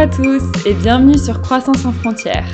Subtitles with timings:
[0.00, 2.48] À tous et bienvenue sur Croissance sans frontières,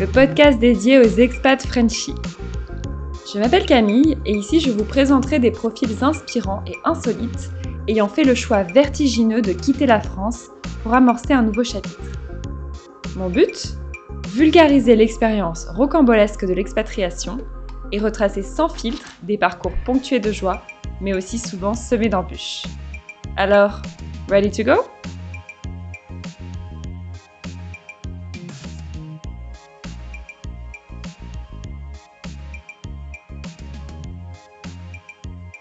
[0.00, 2.16] le podcast dédié aux expats Frenchies.
[3.32, 7.52] Je m'appelle Camille et ici je vous présenterai des profils inspirants et insolites
[7.86, 10.48] ayant fait le choix vertigineux de quitter la France
[10.82, 12.00] pour amorcer un nouveau chapitre.
[13.14, 13.76] Mon but?
[14.34, 17.38] Vulgariser l'expérience rocambolesque de l'expatriation
[17.92, 20.64] et retracer sans filtre des parcours ponctués de joie,
[21.00, 22.64] mais aussi souvent semés d'embûches.
[23.36, 23.80] Alors,
[24.28, 24.82] ready to go?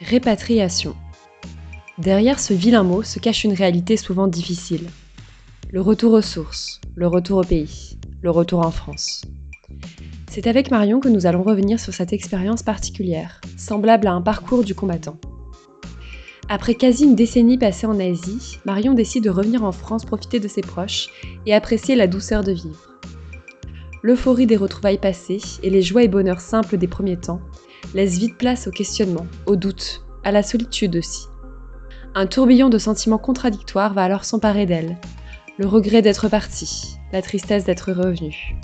[0.10, 0.96] Répatriation.
[2.00, 4.90] Derrière ce vilain mot se cache une réalité souvent difficile.
[5.70, 9.22] Le retour aux sources, le retour au pays, le retour en France.
[10.28, 14.64] C'est avec Marion que nous allons revenir sur cette expérience particulière, semblable à un parcours
[14.64, 15.18] du combattant.
[16.48, 20.48] Après quasi une décennie passée en Asie, Marion décide de revenir en France profiter de
[20.48, 21.10] ses proches
[21.46, 22.96] et apprécier la douceur de vivre.
[24.02, 27.42] L'euphorie des retrouvailles passées et les joies et bonheurs simples des premiers temps
[27.94, 31.28] laisse vite place au questionnement, au doute, à la solitude aussi.
[32.16, 34.98] Un tourbillon de sentiments contradictoires va alors s'emparer d'elle.
[35.58, 38.56] Le regret d'être parti, la tristesse d'être revenu.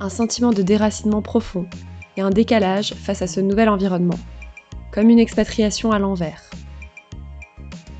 [0.00, 1.66] Un sentiment de déracinement profond
[2.16, 4.18] et un décalage face à ce nouvel environnement,
[4.92, 6.42] comme une expatriation à l'envers.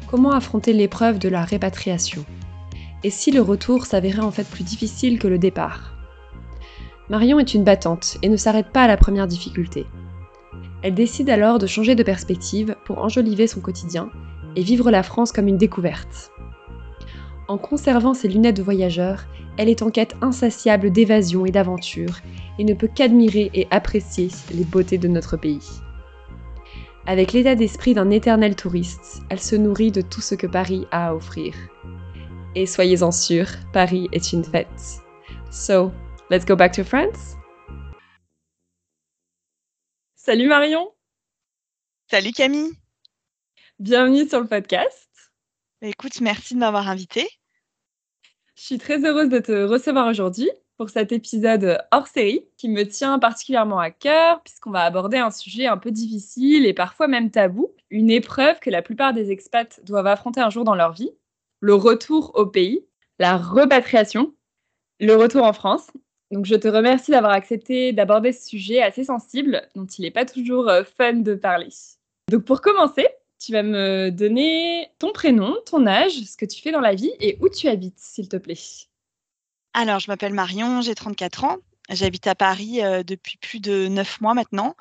[0.09, 2.25] Comment affronter l'épreuve de la répatriation?
[3.05, 5.98] Et si le retour s'avérait en fait plus difficile que le départ?
[7.11, 9.87] Marion est une battante et ne s'arrête pas à la première difficulté.
[10.83, 14.11] Elle décide alors de changer de perspective pour enjoliver son quotidien
[14.56, 16.31] et vivre la France comme une découverte.
[17.48, 19.25] En conservant ses lunettes de voyageur,
[19.56, 22.19] elle est en quête insatiable d'évasion et d'aventure
[22.59, 25.67] et ne peut qu'admirer et apprécier les beautés de notre pays.
[27.07, 31.08] Avec l'état d'esprit d'un éternel touriste, elle se nourrit de tout ce que Paris a
[31.08, 31.55] à offrir.
[32.55, 35.01] Et soyez-en sûrs, Paris est une fête.
[35.51, 35.90] So,
[36.30, 37.39] Let's go back to France.
[40.14, 40.90] Salut Marion.
[42.11, 42.72] Salut Camille.
[43.78, 45.08] Bienvenue sur le podcast.
[45.80, 47.27] Écoute, merci de m'avoir invitée.
[48.56, 52.83] Je suis très heureuse de te recevoir aujourd'hui pour cet épisode hors série qui me
[52.83, 57.30] tient particulièrement à cœur puisqu'on va aborder un sujet un peu difficile et parfois même
[57.30, 61.10] tabou, une épreuve que la plupart des expats doivent affronter un jour dans leur vie,
[61.60, 62.84] le retour au pays,
[63.18, 64.34] la repatriation,
[65.00, 65.90] le retour en France
[66.30, 70.27] donc, je te remercie d'avoir accepté d'aborder ce sujet assez sensible dont il n'est pas
[70.27, 71.68] toujours euh, fun de parler.
[72.30, 73.08] Donc, pour commencer,
[73.39, 77.12] tu vas me donner ton prénom, ton âge, ce que tu fais dans la vie
[77.20, 78.58] et où tu habites, s'il te plaît.
[79.72, 81.56] Alors, je m'appelle Marion, j'ai 34 ans.
[81.90, 84.77] J'habite à Paris euh, depuis plus de neuf mois maintenant,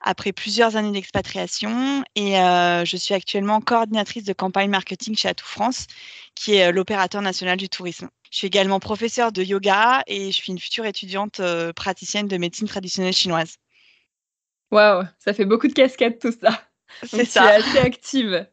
[0.00, 2.04] après plusieurs années d'expatriation.
[2.14, 5.88] Et euh, je suis actuellement coordinatrice de campagne marketing chez Atout France,
[6.36, 8.08] qui est l'opérateur national du tourisme.
[8.34, 12.36] Je suis également professeure de yoga et je suis une future étudiante euh, praticienne de
[12.36, 13.58] médecine traditionnelle chinoise.
[14.72, 16.60] Waouh, ça fait beaucoup de casquettes tout ça.
[17.04, 17.42] C'est ça.
[17.42, 18.48] Tu es assez active.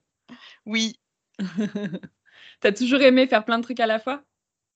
[0.68, 1.00] Oui.
[1.40, 4.24] tu as toujours aimé faire plein de trucs à la fois?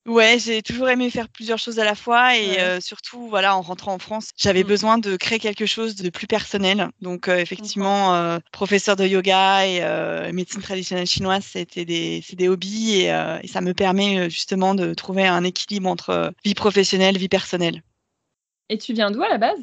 [0.06, 3.62] Ouais, j'ai toujours aimé faire plusieurs choses à la fois et euh, surtout, voilà, en
[3.62, 4.68] rentrant en France, j'avais mmh.
[4.68, 6.90] besoin de créer quelque chose de plus personnel.
[7.02, 12.48] Donc, euh, effectivement, euh, professeur de yoga et médecine traditionnelle chinoise, c'était des, c'est des
[12.48, 17.30] hobbies et, et, ça me permet justement de trouver un équilibre entre vie professionnelle, vie
[17.30, 17.82] personnelle.
[18.70, 19.60] Et tu viens d'où à la base?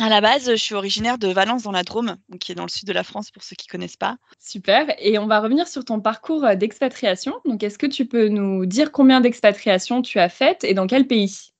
[0.00, 2.70] À la base, je suis originaire de Valence dans la Drôme, qui est dans le
[2.70, 4.18] sud de la France pour ceux qui ne connaissent pas.
[4.38, 4.94] Super.
[4.98, 7.34] Et on va revenir sur ton parcours euh, d'expatriation.
[7.46, 11.06] Donc, est-ce que tu peux nous dire combien d'expatriations tu as faites et dans quel
[11.06, 11.52] pays?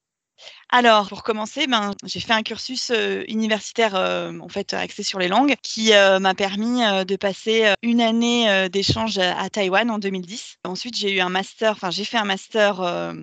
[0.71, 2.91] Alors, pour commencer, ben, j'ai fait un cursus
[3.29, 9.19] universitaire en fait axé sur les langues qui m'a permis de passer une année d'échange
[9.19, 10.57] à Taïwan en 2010.
[10.65, 13.15] Ensuite, j'ai eu un master, enfin j'ai fait un master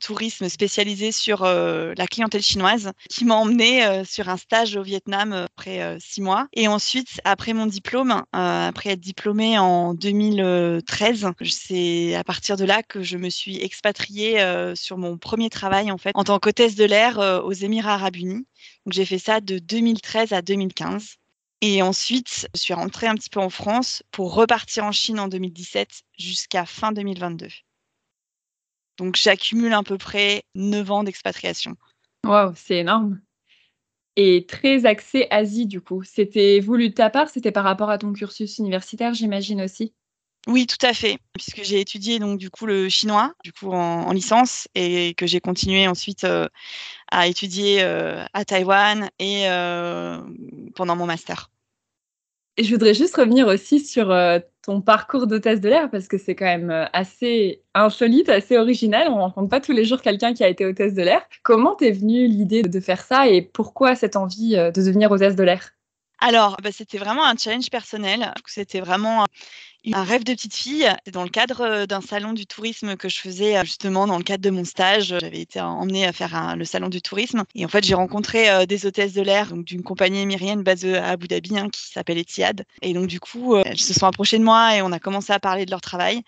[0.00, 5.98] tourisme spécialisé sur la clientèle chinoise qui m'a emmené sur un stage au Vietnam après
[6.00, 6.46] six mois.
[6.52, 12.82] Et ensuite, après mon diplôme, après être diplômée en 2013, c'est à partir de là
[12.84, 14.40] que je me suis expatriée
[14.74, 18.16] sur mon premier travail en fait en tant qu'hôtesse de l'air euh, aux Émirats arabes
[18.16, 18.46] unis.
[18.86, 21.16] Donc j'ai fait ça de 2013 à 2015.
[21.60, 25.28] Et ensuite, je suis rentrée un petit peu en France pour repartir en Chine en
[25.28, 25.88] 2017
[26.18, 27.48] jusqu'à fin 2022.
[28.96, 31.76] Donc j'accumule à peu près 9 ans d'expatriation.
[32.24, 33.20] Waouh, c'est énorme.
[34.16, 36.02] Et très axé Asie, du coup.
[36.02, 39.94] C'était voulu de ta part, c'était par rapport à ton cursus universitaire, j'imagine aussi?
[40.48, 44.10] Oui, tout à fait, puisque j'ai étudié donc du coup le chinois, du coup en,
[44.12, 46.48] licence, et que j'ai continué ensuite euh,
[47.12, 50.18] à étudier euh, à Taïwan et euh,
[50.74, 51.50] pendant mon master.
[52.56, 54.08] Et je voudrais juste revenir aussi sur
[54.64, 59.08] ton parcours d'hôtesse de l'air parce que c'est quand même assez insolite, assez original.
[59.10, 61.22] On ne rencontre pas tous les jours quelqu'un qui a été hôtesse de l'air.
[61.44, 65.44] Comment t'es venue l'idée de faire ça et pourquoi cette envie de devenir hôtesse de
[65.44, 65.70] l'air?
[66.20, 68.32] Alors, bah, c'était vraiment un challenge personnel.
[68.46, 69.24] C'était vraiment
[69.94, 70.88] un rêve de petite fille.
[71.12, 74.50] Dans le cadre d'un salon du tourisme que je faisais justement dans le cadre de
[74.50, 75.16] mon stage.
[75.20, 77.44] J'avais été emmenée à faire le salon du tourisme.
[77.54, 81.28] Et en fait, j'ai rencontré des hôtesses de l'air d'une compagnie émirienne basée à Abu
[81.28, 82.64] Dhabi hein, qui s'appelle Etihad.
[82.82, 85.40] Et donc, du coup, elles se sont approchées de moi et on a commencé à
[85.40, 86.22] parler de leur travail.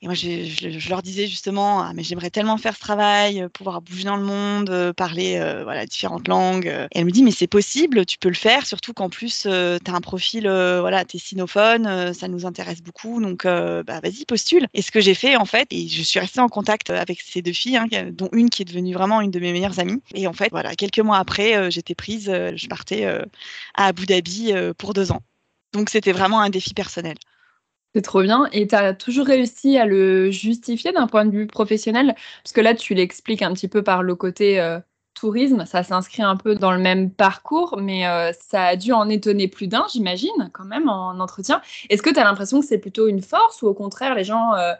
[0.00, 3.82] Et moi, je, leur disais justement, ah, mais j'aimerais tellement faire ce travail, euh, pouvoir
[3.82, 6.66] bouger dans le monde, euh, parler euh, voilà, différentes langues.
[6.66, 9.48] Et elle me dit, mais c'est possible, tu peux le faire, surtout qu'en plus, tu
[9.48, 14.68] as un profil, voilà, tu es sinophone, ça nous intéresse beaucoup, donc bah, vas-y, postule.
[14.72, 17.42] Et ce que j'ai fait, en fait, et je suis restée en contact avec ces
[17.42, 20.00] deux filles, hein, dont une qui est devenue vraiment une de mes meilleures amies.
[20.14, 24.94] Et en fait, voilà, quelques mois après, j'étais prise, je partais à Abu Dhabi pour
[24.94, 25.22] deux ans.
[25.72, 27.16] Donc c'était vraiment un défi personnel.
[28.02, 28.46] Trop bien.
[28.52, 32.14] Et tu as toujours réussi à le justifier d'un point de vue professionnel?
[32.42, 34.78] Parce que là, tu l'expliques un petit peu par le côté euh,
[35.14, 35.64] tourisme.
[35.66, 39.48] Ça s'inscrit un peu dans le même parcours, mais euh, ça a dû en étonner
[39.48, 41.60] plus d'un, j'imagine, quand même, en entretien.
[41.90, 44.54] Est-ce que tu as l'impression que c'est plutôt une force ou au contraire, les gens
[44.54, 44.74] euh,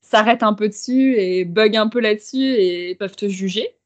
[0.00, 3.76] s'arrêtent un peu dessus et bug un peu là-dessus et peuvent te juger?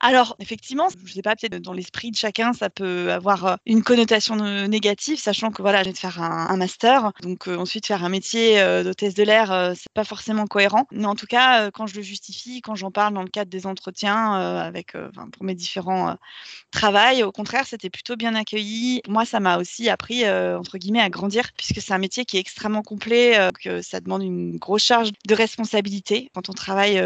[0.00, 3.82] Alors, effectivement, je ne sais pas, peut-être dans l'esprit de chacun, ça peut avoir une
[3.82, 4.36] connotation
[4.68, 9.14] négative, sachant que voilà, j'ai de faire un, master, donc ensuite faire un métier d'hôtesse
[9.14, 10.86] de l'air, c'est pas forcément cohérent.
[10.92, 13.66] Mais en tout cas, quand je le justifie, quand j'en parle dans le cadre des
[13.66, 14.92] entretiens avec,
[15.32, 16.16] pour mes différents
[16.70, 19.00] travails, au contraire, c'était plutôt bien accueilli.
[19.08, 22.40] Moi, ça m'a aussi appris entre guillemets à grandir, puisque c'est un métier qui est
[22.40, 26.30] extrêmement complet, que ça demande une grosse charge de responsabilité.
[26.34, 27.00] Quand on travaille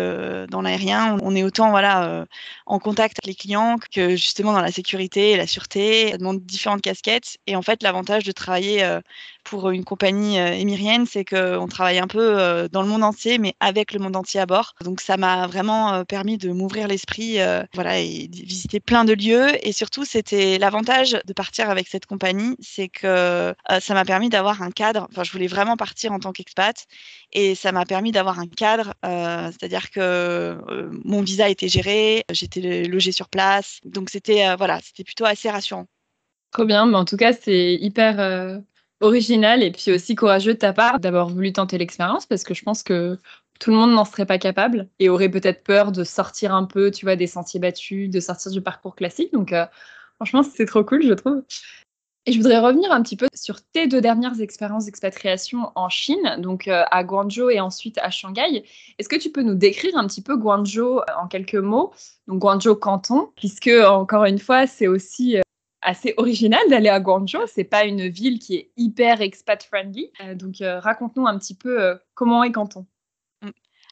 [0.48, 2.26] dans l'aérien, on, est autant voilà
[2.66, 6.10] en contact avec les clients que justement dans la sécurité et la sûreté.
[6.10, 7.38] Ça demande différentes casquettes.
[7.46, 9.00] Et en fait, l'avantage de travailler euh,
[9.44, 13.38] pour une compagnie euh, émirienne, c'est qu'on travaille un peu euh, dans le monde entier,
[13.38, 14.74] mais avec le monde entier à bord.
[14.84, 17.38] Donc ça m'a vraiment permis de m'ouvrir l'esprit
[17.74, 19.48] voilà, et de visiter plein de lieux.
[19.66, 24.62] Et surtout, c'était l'avantage de partir avec cette compagnie, c'est que ça m'a permis d'avoir
[24.62, 25.06] un cadre.
[25.10, 26.86] Enfin, je voulais vraiment partir en tant qu'expat.
[27.32, 30.58] Et ça m'a permis d'avoir un cadre, c'est-à-dire que
[31.04, 33.80] mon visa était géré, j'étais loger sur place.
[33.84, 35.86] Donc c'était euh, voilà, plutôt assez rassurant.
[36.52, 38.58] Trop bien, mais en tout cas, c'est hyper euh,
[39.00, 42.62] original et puis aussi courageux de ta part d'avoir voulu tenter l'expérience parce que je
[42.62, 43.18] pense que
[43.60, 46.90] tout le monde n'en serait pas capable et aurait peut-être peur de sortir un peu,
[46.90, 49.32] tu vois, des sentiers battus, de sortir du parcours classique.
[49.32, 49.66] Donc, euh,
[50.16, 51.42] franchement, c'est trop cool, je trouve.
[52.26, 56.36] Et je voudrais revenir un petit peu sur tes deux dernières expériences d'expatriation en Chine,
[56.38, 58.64] donc euh, à Guangzhou et ensuite à Shanghai.
[58.98, 61.92] Est-ce que tu peux nous décrire un petit peu Guangzhou euh, en quelques mots?
[62.28, 65.36] Donc Guangzhou canton, puisque encore une fois, c'est aussi
[65.82, 67.40] assez original d'aller à Guangzhou.
[67.46, 70.10] C'est pas une ville qui est hyper expat friendly.
[70.34, 72.86] donc raconte-nous un petit peu comment est Canton.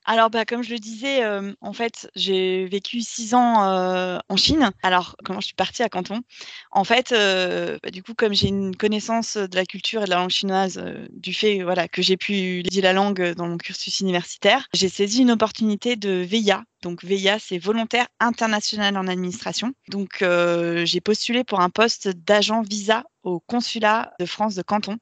[0.05, 1.21] Alors, bah, comme je le disais,
[1.61, 4.71] en fait, j'ai vécu six ans en Chine.
[4.83, 6.23] Alors, comment je suis partie à Canton?
[6.71, 10.17] En fait, bah, du coup, comme j'ai une connaissance de la culture et de la
[10.17, 14.67] langue chinoise, du fait voilà, que j'ai pu étudier la langue dans mon cursus universitaire,
[14.73, 19.73] j'ai saisi une opportunité de VIA, donc VIA, c'est volontaire international en administration.
[19.89, 24.97] Donc j'ai postulé pour un poste d'agent visa au consulat de France de Canton.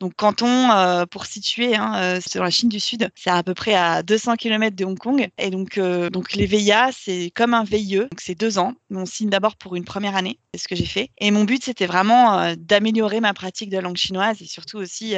[0.00, 3.74] Donc Canton, pour situer, hein, c'est dans la Chine du Sud, c'est à peu près
[3.74, 5.28] à 200 km de Hong Kong.
[5.36, 8.74] Et donc, donc les VIA, c'est comme un VIE, donc c'est deux ans.
[8.90, 11.10] On signe d'abord pour une première année, c'est ce que j'ai fait.
[11.18, 15.14] Et mon but, c'était vraiment d'améliorer ma pratique de la langue chinoise et surtout aussi,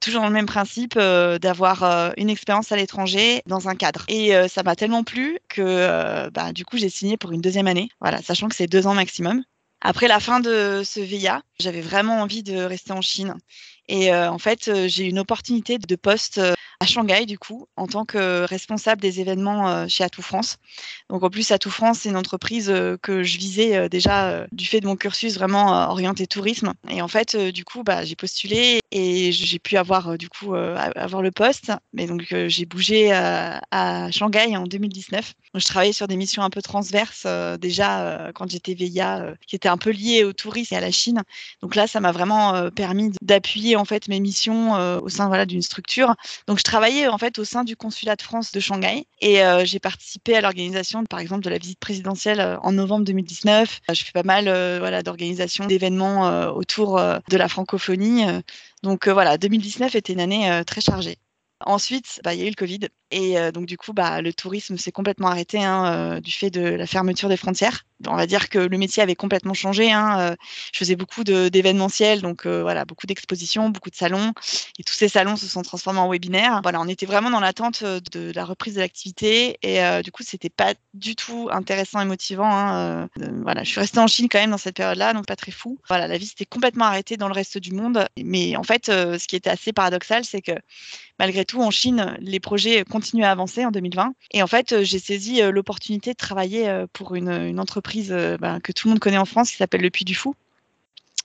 [0.00, 4.04] toujours dans le même principe, d'avoir une expérience à l'étranger dans un cadre.
[4.08, 7.66] Et ça m'a tellement plu que euh, bah, du coup j'ai signé pour une deuxième
[7.66, 9.42] année, voilà, sachant que c'est deux ans maximum.
[9.80, 13.34] Après la fin de ce VIA, j'avais vraiment envie de rester en Chine.
[13.88, 16.40] Et euh, en fait, euh, j'ai eu une opportunité de poste
[16.80, 20.58] à Shanghai, du coup, en tant que responsable des événements chez Atout France.
[21.10, 24.86] Donc, en plus, Atout France, c'est une entreprise que je visais déjà du fait de
[24.86, 26.74] mon cursus vraiment orienté tourisme.
[26.88, 31.20] Et en fait, du coup, bah, j'ai postulé et j'ai pu avoir, du coup, avoir
[31.20, 31.72] le poste.
[31.92, 35.34] Mais donc, j'ai bougé à Shanghai en 2019.
[35.54, 37.26] je travaillais sur des missions un peu transverses
[37.58, 41.24] déjà quand j'étais VIA, qui étaient un peu liées au tourisme et à la Chine.
[41.60, 45.62] Donc là, ça m'a vraiment permis d'appuyer en fait mes missions au sein voilà, d'une
[45.62, 46.14] structure.
[46.46, 49.64] Donc, je travaillais en fait au sein du consulat de France de Shanghai et euh,
[49.64, 53.80] j'ai participé à l'organisation, par exemple, de la visite présidentielle euh, en novembre 2019.
[53.92, 58.24] Je fais pas mal euh, voilà, d'organisation d'événements autour de la francophonie.
[58.82, 61.16] Donc voilà, 2019 était une année très chargée.
[61.60, 62.80] Ensuite, bah, il y a eu le Covid.
[63.10, 66.86] Et donc, du coup, bah, le tourisme s'est complètement arrêté hein, du fait de la
[66.86, 67.86] fermeture des frontières.
[68.06, 69.90] On va dire que le métier avait complètement changé.
[69.90, 70.36] Hein,
[70.72, 74.32] je faisais beaucoup d'événementiels, donc voilà, beaucoup d'expositions, beaucoup de salons.
[74.78, 76.60] Et tous ces salons se sont transformés en webinaires.
[76.62, 79.58] Voilà, on était vraiment dans l'attente de, la reprise de l'activité.
[79.62, 82.50] Et du coup, c'était pas du tout intéressant et motivant.
[82.50, 83.08] Hein,
[83.42, 85.78] voilà, je suis restée en Chine quand même dans cette période-là, donc pas très fou.
[85.88, 88.06] Voilà, la vie s'était complètement arrêtée dans le reste du monde.
[88.22, 90.52] Mais en fait, ce qui était assez paradoxal, c'est que
[91.18, 94.12] malgré tout, en Chine, les projets continuent à avancer en 2020.
[94.32, 98.90] Et en fait, j'ai saisi l'opportunité de travailler pour une, entreprise ben, que tout le
[98.90, 100.34] monde connaît en France qui s'appelle Le Puy du Fou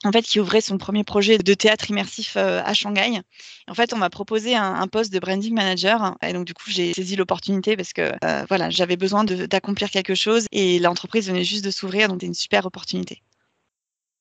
[0.06, 3.22] en fait, qui ouvrait son premier projet de théâtre immersif à Shanghai.
[3.70, 6.18] En fait, on m'a proposé un, poste de branding manager.
[6.22, 8.12] Et donc, du coup, j'ai saisi l'opportunité parce que
[8.50, 12.08] voilà, j'avais besoin d'accomplir quelque chose et l'entreprise venait juste de s'ouvrir.
[12.08, 13.22] Donc, c'était une super opportunité.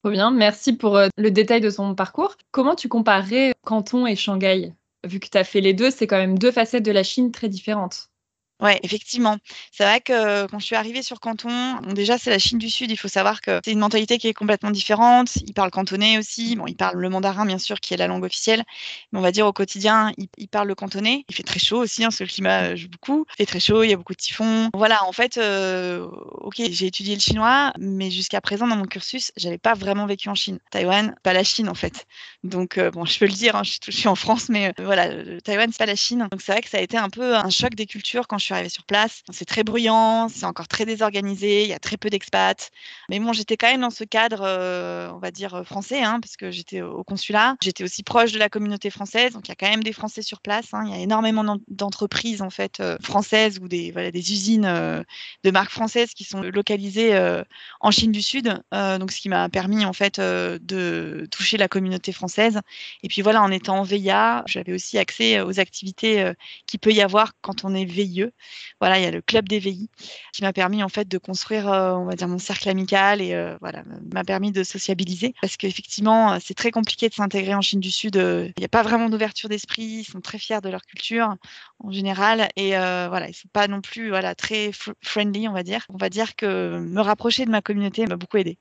[0.03, 0.31] Trop bien.
[0.31, 2.37] Merci pour le détail de son parcours.
[2.51, 4.73] Comment tu comparerais Canton et Shanghai?
[5.05, 7.49] Vu que tu fait les deux, c'est quand même deux facettes de la Chine très
[7.49, 8.12] différentes.
[8.63, 9.39] Ouais, effectivement.
[9.73, 12.93] C'est vrai que quand je suis arrivée sur Canton, déjà c'est la Chine du Sud,
[12.93, 15.35] il faut savoir que c'est une mentalité qui est complètement différente.
[15.45, 16.55] Ils parlent cantonais aussi.
[16.55, 18.63] Bon, ils parlent le mandarin bien sûr, qui est la langue officielle,
[19.11, 21.25] mais on va dire au quotidien, ils, parlent le cantonais.
[21.29, 23.27] Il fait très chaud aussi, hein, parce que le climat joue beaucoup.
[23.31, 24.71] Il fait très chaud, il y a beaucoup de typhons.
[24.75, 26.07] Voilà, en fait, euh,
[26.43, 30.29] ok, j'ai étudié le chinois, mais jusqu'à présent dans mon cursus, j'avais pas vraiment vécu
[30.29, 30.61] en Chine.
[30.71, 32.07] Taïwan, pas la Chine en fait.
[32.45, 35.09] Donc euh, bon, je peux le dire, hein, je, suis, en France, mais euh, voilà,
[35.43, 36.29] Taïwan c'est pas la Chine.
[36.31, 38.45] Donc c'est vrai que ça a été un peu un choc des cultures quand je
[38.45, 39.23] suis arrivée sur place.
[39.31, 42.71] C'est très bruyant, c'est encore très désorganisé, il y a très peu d'expats.
[43.09, 46.21] Mais bon, j'étais quand même dans ce cadre, euh, on va dire, euh, français, hein,
[46.21, 47.57] parce que j'étais au consulat.
[47.63, 50.23] J'étais aussi proche de la communauté française, donc il y a quand même des Français
[50.23, 50.73] sur place.
[50.73, 50.85] Hein.
[50.87, 55.51] Il y a énormément d'entreprises en fait euh, françaises ou des, voilà, des usines de
[55.51, 57.43] marques françaises qui sont localisées
[57.81, 58.63] en Chine du Sud.
[58.73, 62.61] donc ce qui m'a permis en fait de toucher la communauté française.
[63.03, 66.33] Et puis voilà, en étant en VIA, j'avais aussi accès aux activités
[66.67, 68.33] qu'il peut y avoir quand on est veilleux
[68.81, 69.89] voilà, il y a le club d'éveil
[70.33, 73.35] qui m'a permis en fait de construire, euh, on va dire, mon cercle amical et
[73.35, 73.83] euh, voilà,
[74.13, 78.17] m'a permis de sociabiliser parce qu'effectivement, c'est très compliqué de s'intégrer en Chine du Sud.
[78.17, 79.83] Euh, il n'y a pas vraiment d'ouverture d'esprit.
[79.83, 81.37] Ils sont très fiers de leur culture
[81.81, 84.71] en général et voilà, ils sont pas non plus voilà très
[85.01, 85.87] friendly, on va dire.
[85.89, 88.59] On va dire que me rapprocher de ma communauté m'a beaucoup aidé.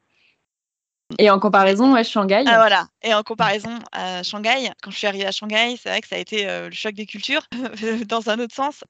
[1.20, 2.44] Et en comparaison, ouais, Shanghai.
[2.48, 2.88] Ah, voilà.
[3.04, 6.18] Et en comparaison à Shanghai, quand je suis arrivée à Shanghai, c'est vrai que ça
[6.18, 7.48] a été le choc des cultures,
[8.08, 8.84] dans un autre sens.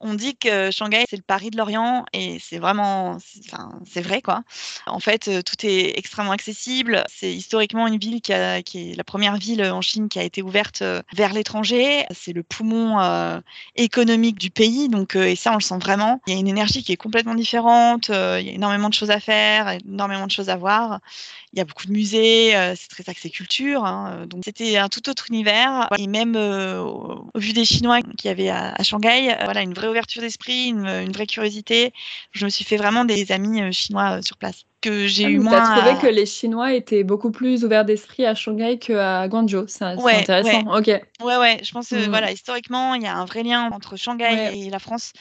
[0.00, 3.16] On dit que Shanghai, c'est le Paris de l'Orient et c'est vraiment,
[3.86, 4.42] c'est vrai quoi.
[4.86, 7.04] En fait, tout est extrêmement accessible.
[7.08, 10.82] C'est historiquement une ville qui, est la première ville en Chine qui a été ouverte
[11.14, 12.04] vers l'étranger.
[12.10, 13.40] C'est le poumon
[13.76, 16.20] économique du pays, donc et ça, on le sent vraiment.
[16.26, 18.08] Il y a une énergie qui est complètement différente.
[18.08, 21.00] il y a énormément de choses à faire, énormément de choses à voir.
[21.52, 23.53] Il y a beaucoup de musées, c'est très axé culture.
[23.62, 25.88] Hein, donc c'était un tout autre univers.
[25.98, 30.22] Et même au, vu des Chinois qu'il y avait à, Shanghai, voilà, une vraie ouverture
[30.22, 31.92] d'esprit, une, vraie curiosité.
[32.32, 34.64] Je me suis fait vraiment des amis chinois sur place.
[34.80, 35.52] Que j'ai ah, eu moins.
[35.52, 39.64] Tu as trouvé que les Chinois étaient beaucoup plus ouverts d'esprit à Shanghai qu'à Guangzhou.
[39.66, 40.62] C'est intéressant.
[40.66, 40.78] Ouais.
[40.78, 40.88] Ok.
[41.24, 41.60] Ouais, ouais.
[41.62, 42.10] Je pense que mmh.
[42.10, 45.12] voilà, historiquement, il y a un vrai lien entre Shanghai et la France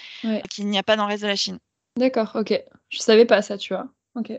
[0.49, 1.59] qu'il n'y a pas dans le reste de la Chine.
[1.97, 2.31] D'accord.
[2.35, 2.59] Ok.
[2.89, 3.87] Je savais pas ça, tu vois.
[4.15, 4.33] Ok.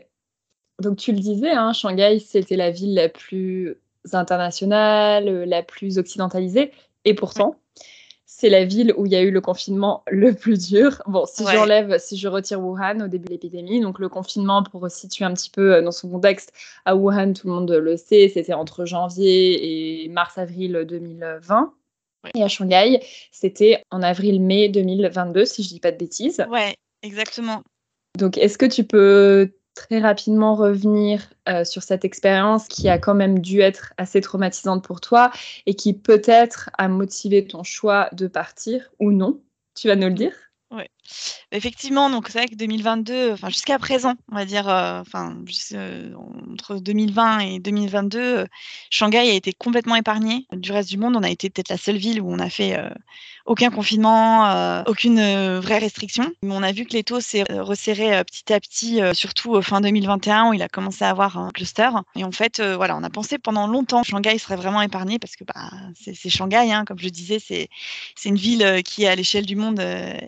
[0.81, 3.77] Donc tu le disais, hein, Shanghai, c'était la ville la plus
[4.13, 6.71] internationale, euh, la plus occidentalisée,
[7.05, 7.55] et pourtant,
[8.25, 11.01] c'est la ville où il y a eu le confinement le plus dur.
[11.07, 14.89] Bon, si j'enlève, si je retire Wuhan au début de l'épidémie, donc le confinement, pour
[14.89, 16.51] situer un petit peu euh, dans son contexte,
[16.85, 21.73] à Wuhan, tout le monde le sait, c'était entre janvier et mars-avril 2020.
[22.33, 26.43] Et à Shanghai, c'était en avril-mai 2022, si je dis pas de bêtises.
[26.49, 27.61] Ouais, exactement.
[28.17, 33.13] Donc, est-ce que tu peux très rapidement revenir euh, sur cette expérience qui a quand
[33.13, 35.31] même dû être assez traumatisante pour toi
[35.65, 39.41] et qui peut-être a motivé ton choix de partir ou non
[39.75, 40.33] Tu vas nous le dire?
[40.71, 40.85] Oui.
[41.51, 45.35] Effectivement, donc c'est vrai que 2022, enfin jusqu'à présent, on va dire, euh, enfin
[45.73, 46.13] euh,
[46.51, 48.47] entre 2020 et 2022,
[48.89, 51.15] Shanghai a été complètement épargné du reste du monde.
[51.15, 52.77] On a été peut-être la seule ville où on a fait
[53.45, 56.31] aucun confinement, euh, aucune euh, vraie restriction.
[56.41, 59.81] Mais on a vu que les taux s'est euh, resserré petit à petit, surtout fin
[59.81, 61.89] 2021 où il a commencé à avoir un cluster.
[62.15, 65.35] Et en fait, voilà, on a pensé pendant longtemps que Shanghai serait vraiment épargné parce
[65.35, 67.69] que bah, c'est Shanghai, hein, comme je disais, c'est
[68.25, 69.79] une ville qui est à l'échelle du monde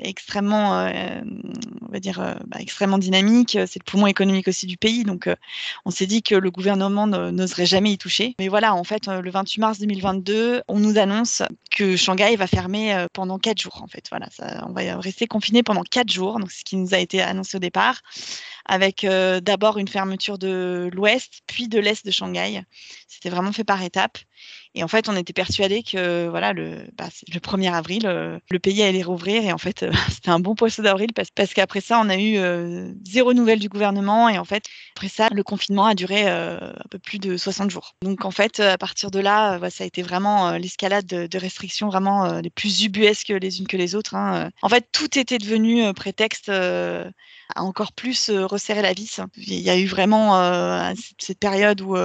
[0.01, 3.57] extrêmement, on va dire, bah, extrêmement dynamique.
[3.67, 5.03] C'est le poumon économique aussi du pays.
[5.03, 5.29] Donc,
[5.85, 8.35] on s'est dit que le gouvernement n'oserait jamais y toucher.
[8.39, 13.05] Mais voilà, en fait, le 28 mars 2022, on nous annonce que Shanghai va fermer
[13.13, 14.05] pendant quatre jours en fait.
[14.09, 17.21] Voilà, ça, on va rester confiné pendant quatre jours, donc ce qui nous a été
[17.21, 18.01] annoncé au départ,
[18.65, 22.63] avec euh, d'abord une fermeture de l'ouest, puis de l'est de Shanghai.
[23.07, 24.17] C'était vraiment fait par étapes.
[24.77, 28.83] Et en fait, on était persuadés que voilà, le, bah, le 1er avril, le pays
[28.83, 29.43] allait rouvrir.
[29.43, 32.37] Et en fait, c'était un bon poisson d'avril parce, qu'après ça, on a eu
[33.03, 34.29] zéro nouvelle du gouvernement.
[34.29, 34.65] Et en fait,
[34.95, 37.95] après ça, le confinement a duré un peu plus de 60 jours.
[38.03, 42.39] Donc en fait, à partir de là, ça a été vraiment l'escalade de, restrictions vraiment
[42.39, 44.15] les plus ubuesques les unes que les autres.
[44.15, 44.51] Hein.
[44.61, 46.51] En fait, tout était devenu prétexte
[47.55, 49.19] à encore plus resserrer la vis.
[49.37, 51.95] Il y a eu vraiment cette période où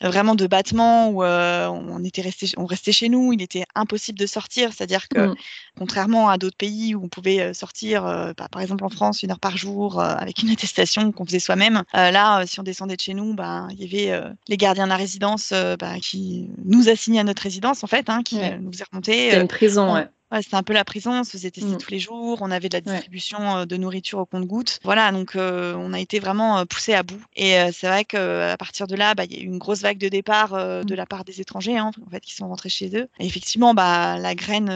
[0.00, 4.26] vraiment de battement où on était resté, on restait chez nous, il était impossible de
[4.26, 4.72] sortir.
[4.72, 5.34] C'est-à-dire que mmh.
[5.78, 8.02] contrairement à d'autres pays où on pouvait sortir,
[8.36, 11.82] bah, par exemple en France, une heure par jour avec une attestation qu'on faisait soi-même,
[11.92, 14.96] là, si on descendait de chez nous, bah, il y avait les gardiens de la
[14.96, 19.30] résidence bah, qui nous assignaient à notre résidence en fait, hein, qui nous faisaient remonter.
[19.30, 20.08] C'est une prison, ouais.
[20.30, 21.78] Ouais, c'était un peu la prison, on se faisait tester mmh.
[21.78, 24.78] tous les jours, on avait de la distribution de nourriture au compte-gouttes.
[24.84, 27.22] Voilà, donc on a été vraiment poussé à bout.
[27.34, 29.98] Et c'est vrai qu'à partir de là, bah, il y a eu une grosse vague
[29.98, 30.50] de départ
[30.84, 30.96] de mmh.
[30.96, 33.08] la part des étrangers, hein, en fait, qui sont rentrés chez eux.
[33.18, 34.68] Et effectivement, bah, la graine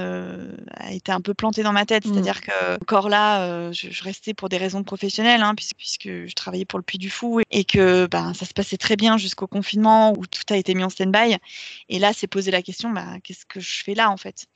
[0.75, 2.12] a été un peu plantée dans ma tête, mmh.
[2.12, 6.64] c'est-à-dire que encore là, je, restais pour des raisons professionnelles, hein, puisque, puisque, je travaillais
[6.64, 10.12] pour le Puy du Fou et que bah, ça se passait très bien jusqu'au confinement
[10.16, 11.37] où tout a été mis en stand-by.
[11.88, 14.47] Et là, c'est posé la question, bah, qu'est-ce que je fais là, en fait?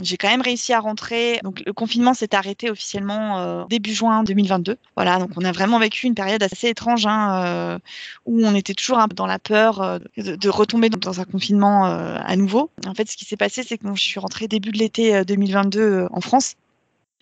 [0.00, 1.40] J'ai quand même réussi à rentrer.
[1.42, 4.76] Donc le confinement s'est arrêté officiellement euh, début juin 2022.
[4.96, 7.78] Voilà, donc on a vraiment vécu une période assez étrange hein, euh,
[8.26, 12.70] où on était toujours dans la peur euh, de, retomber dans un confinement à nouveau.
[12.86, 16.08] En fait, ce qui s'est passé, c'est que je suis rentrée début de l'été 2022
[16.10, 16.56] en France.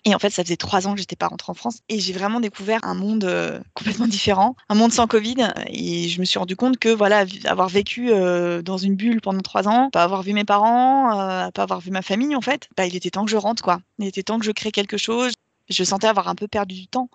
[0.05, 2.13] Et en fait, ça faisait trois ans que j'étais pas rentrée en France et j'ai
[2.13, 5.47] vraiment découvert un monde euh, complètement différent, un monde sans Covid.
[5.67, 9.41] Et je me suis rendu compte que voilà, avoir vécu euh, dans une bulle pendant
[9.41, 12.69] trois ans, pas avoir vu mes parents, euh, pas avoir vu ma famille en fait,
[12.77, 13.79] bah, il était temps que je rentre quoi.
[13.99, 15.33] Il était temps que je crée quelque chose.
[15.69, 17.09] Je sentais avoir un peu perdu du temps.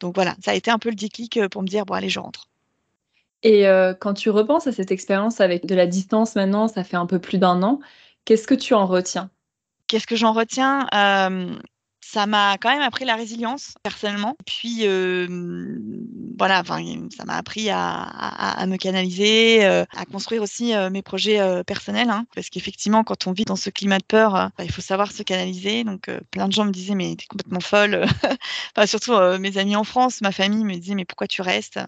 [0.00, 2.20] Donc voilà, ça a été un peu le déclic pour me dire bon allez, je
[2.20, 2.48] rentre.
[3.42, 3.66] Et
[4.00, 7.18] quand tu repenses à cette expérience avec de la distance maintenant, ça fait un peu
[7.18, 7.80] plus d'un an,
[8.24, 9.30] qu'est-ce que tu en retiens?
[9.86, 10.86] Qu'est-ce que j'en retiens?
[12.10, 14.36] Ça m'a quand même appris la résilience personnellement.
[14.46, 14.86] Puis
[16.38, 16.82] voilà, enfin
[17.14, 22.24] ça m'a appris à, me canaliser, à construire aussi mes projets personnels, hein.
[22.34, 25.22] parce qu'effectivement quand on vit dans ce climat de peur, bah, il faut savoir se
[25.22, 25.84] canaliser.
[25.84, 28.06] Donc plein de gens me disaient mais t'es complètement folle.
[28.76, 31.78] enfin, surtout mes amis en France, ma famille me disait mais pourquoi tu restes?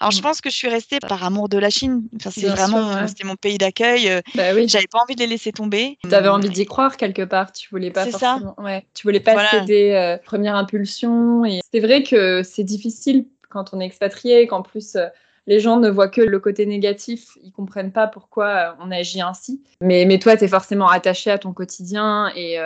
[0.00, 0.22] Alors je mmh.
[0.22, 2.02] pense que je suis restée par amour de la Chine.
[2.16, 4.22] Enfin, c'est vraiment c'était mon pays d'accueil.
[4.34, 4.66] Bah, oui.
[4.68, 5.98] J'avais pas envie de les laisser tomber.
[6.02, 7.52] Tu avais envie d'y croire quelque part.
[7.52, 8.54] Tu voulais pas forcément.
[8.56, 8.62] Ça.
[8.62, 8.86] Ouais.
[8.94, 9.34] Tu voulais pas
[9.72, 11.44] euh, première impulsion.
[11.44, 15.06] Et c'est vrai que c'est difficile quand on est expatrié, qu'en plus euh,
[15.46, 19.22] les gens ne voient que le côté négatif, ils comprennent pas pourquoi euh, on agit
[19.22, 19.62] ainsi.
[19.80, 22.58] Mais, mais toi, tu es forcément attaché à ton quotidien et,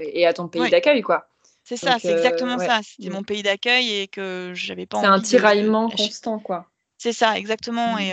[0.00, 1.28] et à ton pays d'accueil, quoi.
[1.64, 2.80] C'est ça, c'est exactement ça.
[2.82, 6.66] C'était mon pays d'accueil et que j'avais pas C'est un tiraillement constant, quoi.
[6.96, 7.98] C'est ça, exactement.
[7.98, 8.12] Et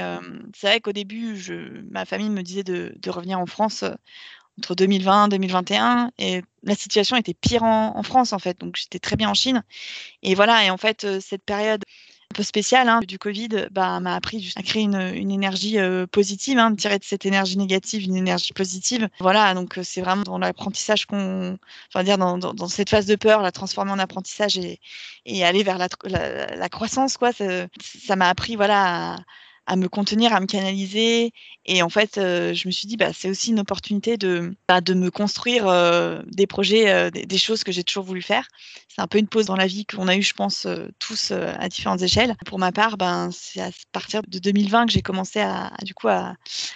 [0.55, 3.83] c'est vrai qu'au début, je, ma famille me disait de, de revenir en France
[4.59, 8.99] entre 2020 et 2021 et la situation était pire en, France en fait donc j'étais
[8.99, 9.63] très bien en Chine
[10.23, 11.83] et voilà et en fait euh, cette période
[12.31, 16.57] un peu spéciale hein, du Covid bah, m'a appris à créer une, énergie euh, positive,
[16.57, 19.07] hein, de tirer de cette énergie négative une énergie positive.
[19.19, 23.43] Voilà, donc euh, c'est vraiment dans l'apprentissage qu'on, enfin dire dans, cette phase de peur,
[23.43, 24.79] la transformer en apprentissage et,
[25.43, 27.29] aller vers la croissance quoi.
[27.31, 29.17] Ça m'a appris voilà à,
[29.67, 31.33] à me contenir, à me canaliser.
[31.65, 34.81] Et en fait, euh, je me suis dit, bah, c'est aussi une opportunité de, bah,
[34.81, 38.47] de me construire euh, des projets, euh, des, choses que j'ai toujours voulu faire.
[38.87, 40.67] C'est un peu une pause dans la vie qu'on a eu, je pense,
[40.99, 42.35] tous à différentes échelles.
[42.45, 46.07] Pour ma part, ben, c'est à partir de 2020 que j'ai commencé à, du coup,
[46.07, 46.35] à,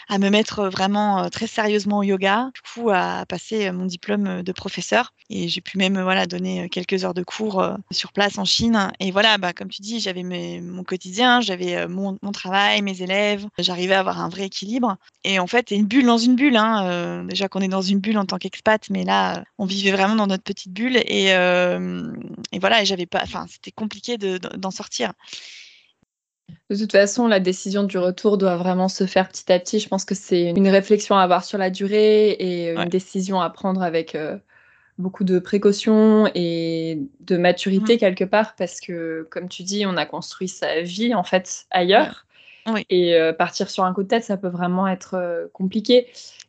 [0.10, 4.52] à, me mettre vraiment très sérieusement au yoga, du coup, à passer mon diplôme de
[4.52, 5.14] professeur.
[5.30, 8.92] Et j'ai pu même voilà, donner quelques heures de cours sur place en Chine.
[9.00, 13.96] Et voilà, bah, comme tu dis, j'avais mon quotidien, j'avais mon travail mes élèves, j'arrivais
[13.96, 14.98] à avoir un vrai équilibre.
[15.24, 16.56] Et en fait, c'est une bulle dans une bulle.
[16.56, 16.86] Hein.
[16.90, 20.16] Euh, déjà qu'on est dans une bulle en tant qu'expat, mais là, on vivait vraiment
[20.16, 20.98] dans notre petite bulle.
[21.06, 22.12] Et, euh,
[22.52, 25.14] et voilà, et j'avais pas, enfin, c'était compliqué d'en sortir.
[26.70, 29.80] De toute façon, la décision du retour doit vraiment se faire petit à petit.
[29.80, 33.50] Je pense que c'est une réflexion à avoir sur la durée et une décision à
[33.50, 34.38] prendre avec euh,
[35.00, 38.00] beaucoup de précautions et de maturité mmh.
[38.00, 42.26] quelque part parce que, comme tu dis, on a construit sa vie en fait ailleurs.
[42.90, 46.08] Et euh, partir sur un coup de tête, ça peut vraiment être euh, compliqué.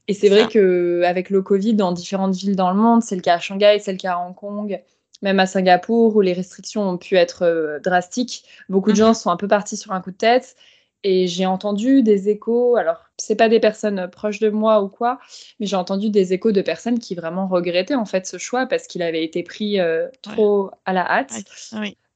[0.08, 3.36] Et c'est vrai qu'avec le Covid, dans différentes villes dans le monde, c'est le cas
[3.36, 4.80] à Shanghai, c'est le cas à Hong Kong,
[5.22, 9.14] même à Singapour, où les restrictions ont pu être euh, drastiques, beaucoup de gens mhm.
[9.14, 10.56] sont un peu partis sur un coup de tête.
[11.02, 15.18] Et j'ai entendu des échos, alors c'est pas des personnes proches de moi ou quoi,
[15.58, 18.86] mais j'ai entendu des échos de personnes qui vraiment regrettaient en fait ce choix parce
[18.86, 19.78] qu'il avait été pris
[20.20, 21.32] trop à la hâte.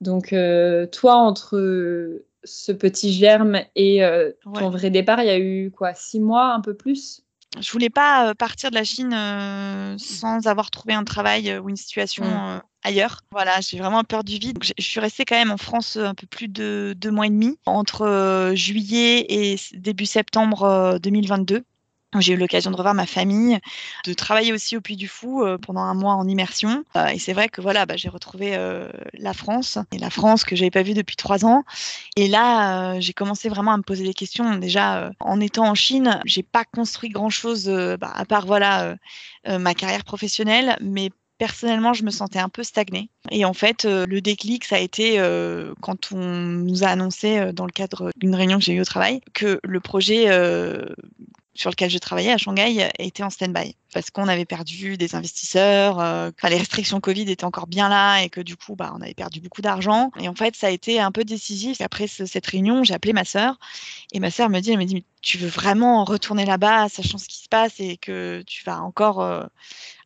[0.02, 0.34] Donc
[0.92, 5.94] toi, entre ce petit germe et euh, ton vrai départ, il y a eu quoi
[5.94, 7.22] Six mois, un peu plus?
[7.60, 9.16] Je voulais pas partir de la Chine
[9.98, 12.62] sans avoir trouvé un travail ou une situation mmh.
[12.82, 13.20] ailleurs.
[13.30, 14.58] Voilà, j'ai vraiment peur du vide.
[14.76, 17.56] je suis restée quand même en France un peu plus de deux mois et demi,
[17.64, 21.64] entre juillet et début septembre 2022.
[22.20, 23.58] J'ai eu l'occasion de revoir ma famille,
[24.04, 26.84] de travailler aussi au Puy du Fou euh, pendant un mois en immersion.
[26.96, 30.44] Euh, et c'est vrai que voilà, bah, j'ai retrouvé euh, la France et la France
[30.44, 31.64] que j'avais pas vue depuis trois ans.
[32.16, 34.56] Et là, j'ai commencé vraiment à me poser des questions.
[34.56, 37.68] Déjà, en étant en Chine, j'ai pas construit grand chose
[38.00, 38.96] bah, à part voilà
[39.46, 43.10] ma carrière professionnelle, mais personnellement, je me sentais un peu stagnée.
[43.30, 45.18] Et en fait, le déclic, ça a été
[45.80, 49.20] quand on nous a annoncé, dans le cadre d'une réunion que j'ai eue au travail,
[49.34, 50.28] que le projet
[51.54, 56.00] sur lequel je travaillais à Shanghai était en stand-by parce qu'on avait perdu des investisseurs,
[56.00, 59.14] euh, les restrictions Covid étaient encore bien là et que du coup, bah, on avait
[59.14, 60.10] perdu beaucoup d'argent.
[60.18, 61.80] Et en fait, ça a été un peu décisif.
[61.80, 63.56] Après cette réunion, j'ai appelé ma sœur
[64.12, 67.28] et ma sœur me dit, elle me dit, tu veux vraiment retourner là-bas, sachant ce
[67.28, 69.44] qui se passe et que tu vas encore euh,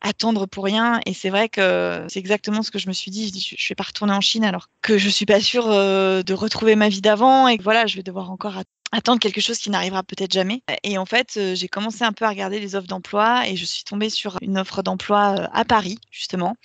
[0.01, 1.01] attendre pour rien?
[1.07, 3.27] Et c'est vrai que c'est exactement ce que je me suis dit.
[3.27, 6.21] Je dis, je, vais pas retourner en Chine alors que je suis pas sûre euh,
[6.21, 9.41] de retrouver ma vie d'avant et que voilà, je vais devoir encore attendre attendre quelque
[9.41, 10.63] chose qui n'arrivera peut-être jamais.
[10.83, 13.65] Et en fait, euh, j'ai commencé un peu à regarder les offres d'emploi et je
[13.65, 16.55] suis tombée sur une offre d'emploi euh, à Paris, justement,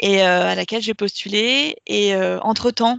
[0.00, 1.76] et euh, à laquelle j'ai postulé.
[1.86, 2.98] Et entre-temps,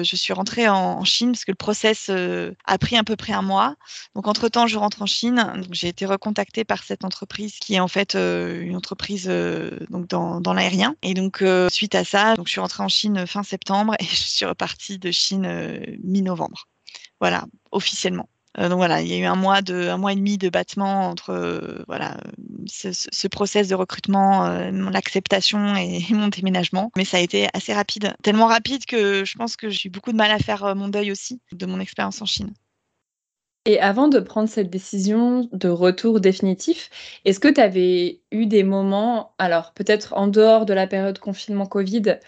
[0.00, 3.42] je suis rentrée en, Chine parce que le process a pris à peu près un
[3.42, 3.76] mois.
[4.14, 5.64] Donc, entre-temps, je rentre en Chine.
[5.70, 9.26] J'ai été recontactée par cette entreprise qui est en fait une entreprise
[9.90, 10.96] donc dans, dans l'aérien.
[11.02, 14.44] Et donc, suite à ça, je suis rentrée en Chine fin septembre et je suis
[14.44, 16.66] repartie de Chine mi-novembre.
[17.20, 18.28] Voilà, officiellement.
[18.58, 20.48] Euh, donc voilà, il y a eu un mois de un mois et demi de
[20.48, 22.16] battement entre euh, voilà
[22.66, 26.90] ce, ce, process de recrutement, euh, l'acceptation et, mon déménagement.
[26.96, 30.12] Mais ça a été assez rapide, tellement rapide que je pense que j'ai eu beaucoup
[30.12, 32.52] de mal à faire mon deuil aussi de mon expérience en Chine.
[33.64, 36.88] Et avant de prendre cette décision de retour définitif,
[37.26, 41.66] est-ce que tu avais eu des moments, alors peut-être en dehors de la période confinement
[41.66, 42.18] Covid,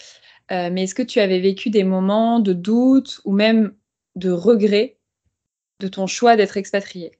[0.51, 3.73] mais est-ce que tu avais vécu des moments de doute ou même
[4.21, 4.99] de regret
[5.81, 7.20] de ton choix d'être expatrié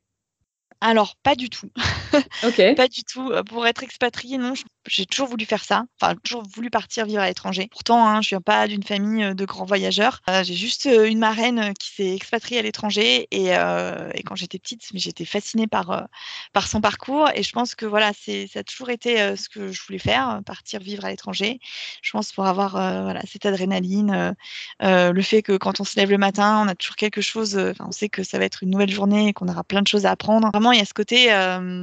[0.81, 1.71] Alors, pas du tout.
[2.77, 3.31] Pas du tout.
[3.47, 4.55] Pour être expatrié, non,
[4.89, 5.85] j'ai toujours voulu faire ça.
[6.01, 7.69] Enfin, toujours voulu partir vivre à l'étranger.
[7.71, 10.21] Pourtant, hein, je viens pas d'une famille euh, de grands voyageurs.
[10.29, 14.59] Euh, j'ai juste euh, une marraine qui s'est expatriée à l'étranger et, et, quand j'étais
[14.59, 16.09] petite, j'étais fascinée par
[16.53, 19.73] par son parcours et je pense que voilà, c'est ça a toujours été ce que
[19.73, 21.59] je voulais faire, partir vivre à l'étranger.
[22.03, 24.35] Je pense pour avoir voilà cette adrénaline,
[24.81, 27.59] le fait que quand on se lève le matin, on a toujours quelque chose.
[27.81, 30.07] on sait que ça va être une nouvelle journée et qu'on aura plein de choses
[30.07, 30.51] à apprendre.
[30.53, 31.29] Vraiment, il y a ce côté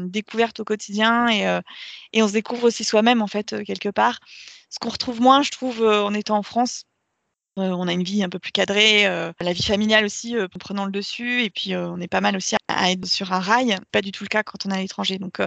[0.07, 1.59] découverte au quotidien et,
[2.13, 4.19] et on se découvre aussi soi-même en fait quelque part.
[4.69, 6.83] Ce qu'on retrouve moins, je trouve, en étant en France.
[7.55, 10.91] on a une vie un peu plus cadrée, la vie familiale aussi en prenant le
[10.91, 13.77] dessus, et puis on est pas mal aussi à être sur un rail.
[13.91, 15.17] Pas du tout le cas quand on est à l'étranger.
[15.17, 15.39] Donc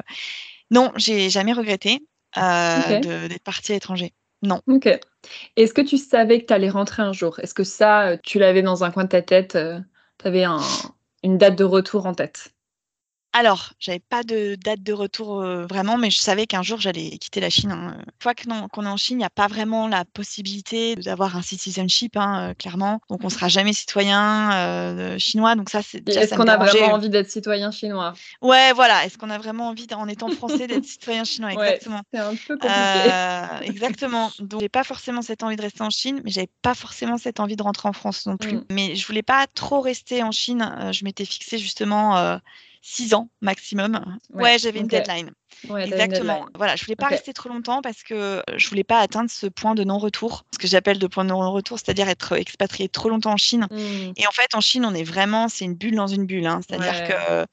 [0.70, 2.00] non, j'ai jamais regretté
[2.34, 4.12] d'être partie à l'étranger.
[4.42, 4.62] Non.
[4.66, 4.88] Ok.
[5.56, 7.38] Est-ce que tu savais que tu allais rentrer un jour?
[7.40, 9.58] Est-ce que ça, tu l'avais dans un coin de ta tête
[10.18, 10.46] Tu avais
[11.22, 12.54] une date de retour en tête?
[13.32, 17.40] Alors, j'avais pas de date de retour vraiment, mais je savais qu'un jour j'allais quitter
[17.40, 17.70] la Chine.
[17.70, 17.96] Hein.
[17.98, 21.42] Une fois qu'on est en Chine, il n'y a pas vraiment la possibilité d'avoir un
[21.42, 23.00] citizenship, hein, clairement.
[23.08, 25.54] Donc, on sera jamais citoyen chinois.
[25.54, 28.14] Donc ça, c'est Est-ce qu'on a vraiment envie d'être citoyen chinois?
[28.42, 29.04] Ouais, voilà.
[29.04, 31.52] Est-ce qu'on a vraiment envie, en étant français, d'être citoyen chinois?
[31.52, 32.00] Exactement.
[32.12, 33.70] c'est un peu compliqué.
[33.70, 34.30] exactement.
[34.40, 37.38] Donc, j'ai pas forcément cette envie de rester en Chine, mais j'avais pas forcément cette
[37.40, 38.56] envie de rentrer en France non plus.
[38.56, 38.64] Mmh.
[38.70, 40.90] Mais je voulais pas trop rester en Chine.
[40.92, 42.40] je m'étais fixé justement
[42.80, 44.18] six ans maximum.
[44.32, 45.30] Ouais, j'avais une deadline.
[45.64, 46.46] Exactement.
[46.54, 49.74] Voilà, je voulais pas rester trop longtemps parce que je voulais pas atteindre ce point
[49.74, 53.36] de non-retour, ce que j'appelle de point de non-retour, c'est-à-dire être expatrié trop longtemps en
[53.36, 53.66] Chine.
[53.70, 54.12] Mmh.
[54.16, 56.46] Et en fait, en Chine, on est vraiment, c'est une bulle dans une bulle.
[56.46, 56.60] Hein.
[56.66, 57.46] C'est-à-dire que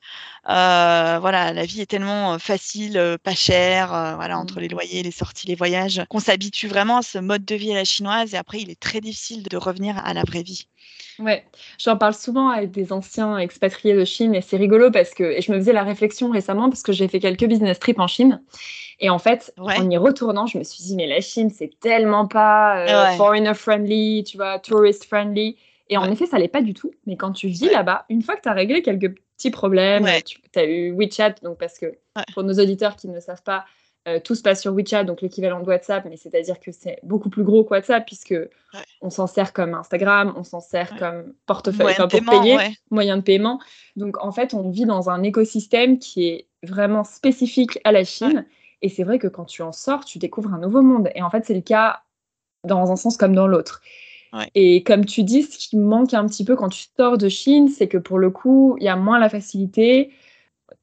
[0.50, 4.62] euh, voilà, la vie est tellement euh, facile, euh, pas chère, voilà, entre mmh.
[4.62, 7.76] les loyers, les sorties, les voyages, qu'on s'habitue vraiment à ce mode de vie à
[7.76, 8.34] la chinoise.
[8.34, 10.68] Et après, il est très difficile de revenir à la vraie vie.
[11.20, 11.44] Ouais,
[11.80, 15.42] j'en parle souvent avec des anciens expatriés de Chine et c'est rigolo parce que, et
[15.42, 18.44] je me faisais la réflexion récemment parce que j'ai fait quelques business trips en Chine.
[19.00, 22.28] Et en fait, en y retournant, je me suis dit, mais la Chine, c'est tellement
[22.28, 25.58] pas euh, foreigner friendly, tu vois, tourist friendly.
[25.90, 26.92] Et en effet, ça l'est pas du tout.
[27.06, 30.40] Mais quand tu vis là-bas, une fois que tu as réglé quelques petits problèmes, tu
[30.56, 31.98] as eu WeChat, donc parce que
[32.34, 33.66] pour nos auditeurs qui ne savent pas,
[34.08, 37.30] euh, tout se passe sur WeChat, donc l'équivalent de WhatsApp, mais c'est-à-dire que c'est beaucoup
[37.30, 38.36] plus gros que WhatsApp puisque
[39.02, 42.58] on s'en sert comme Instagram, on s'en sert comme portefeuille pour payer,
[42.90, 43.60] moyen de paiement.
[43.98, 48.46] Donc en fait, on vit dans un écosystème qui est vraiment spécifique à la Chine.
[48.82, 51.10] Et c'est vrai que quand tu en sors, tu découvres un nouveau monde.
[51.14, 52.04] Et en fait, c'est le cas
[52.64, 53.82] dans un sens comme dans l'autre.
[54.56, 57.70] Et comme tu dis, ce qui manque un petit peu quand tu sors de Chine,
[57.70, 60.12] c'est que pour le coup, il y a moins la facilité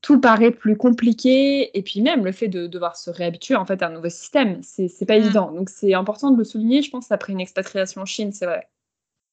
[0.04, 1.76] tout paraît plus compliqué.
[1.76, 4.62] Et puis même le fait de devoir se réhabituer en fait à un nouveau système,
[4.62, 5.22] c'est pas mmh.
[5.22, 5.50] évident.
[5.50, 8.68] Donc c'est important de le souligner, je pense, après une expatriation en Chine, c'est vrai.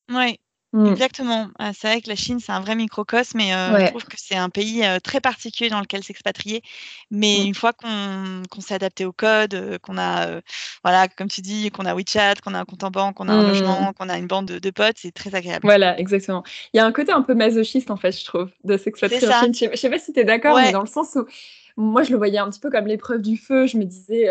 [0.10, 0.40] Oui,
[0.74, 0.88] Mmh.
[0.88, 1.50] Exactement.
[1.60, 4.38] Ah, c'est vrai que la Chine, c'est un vrai microcosme et je trouve que c'est
[4.38, 6.62] un pays très particulier dans lequel s'expatrier.
[7.10, 7.48] Mais mmh.
[7.48, 10.40] une fois qu'on s'est adapté au code, qu'on a,
[10.84, 13.34] voilà, comme tu dis, qu'on a WeChat, qu'on a un compte en banque, qu'on a
[13.34, 13.48] un mmh.
[13.48, 15.66] logement, qu'on a une bande de, potes, c'est très agréable.
[15.66, 16.44] Voilà, exactement.
[16.74, 19.44] Il y a un côté un peu masochiste, en fait, je trouve, de s'expatrier en
[19.44, 19.54] Chine.
[19.54, 21.26] Je ne sais pas si tu es d'accord, mais dans le sens où
[21.78, 23.66] moi, je le voyais un petit peu comme l'épreuve du feu.
[23.68, 24.30] Je me disais,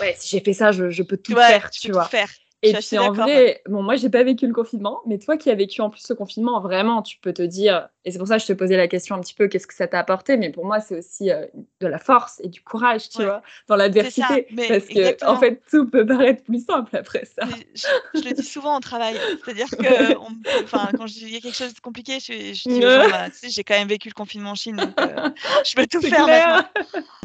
[0.00, 2.04] ouais, si j'ai fait ça, je, peux tout faire, tu vois?
[2.04, 2.30] Tout faire.
[2.70, 5.54] Et puis en vrai, bon, moi j'ai pas vécu le confinement, mais toi qui as
[5.54, 8.42] vécu en plus ce confinement, vraiment, tu peux te dire, et c'est pour ça que
[8.42, 10.36] je te posais la question un petit peu, qu'est-ce que ça t'a apporté?
[10.36, 11.44] Mais pour moi, c'est aussi euh,
[11.80, 14.46] de la force et du courage, tu vois, dans l'adversité.
[14.68, 17.48] Parce que, en fait, tout peut paraître plus simple après ça.
[17.74, 19.16] Je, le dis souvent au travail.
[19.44, 20.14] C'est-à-dire que
[20.96, 23.88] quand il y a quelque chose de compliqué, je, je dis, bah, j'ai quand même
[23.88, 25.30] vécu le confinement en Chine, donc euh,
[25.64, 26.70] je peux tout faire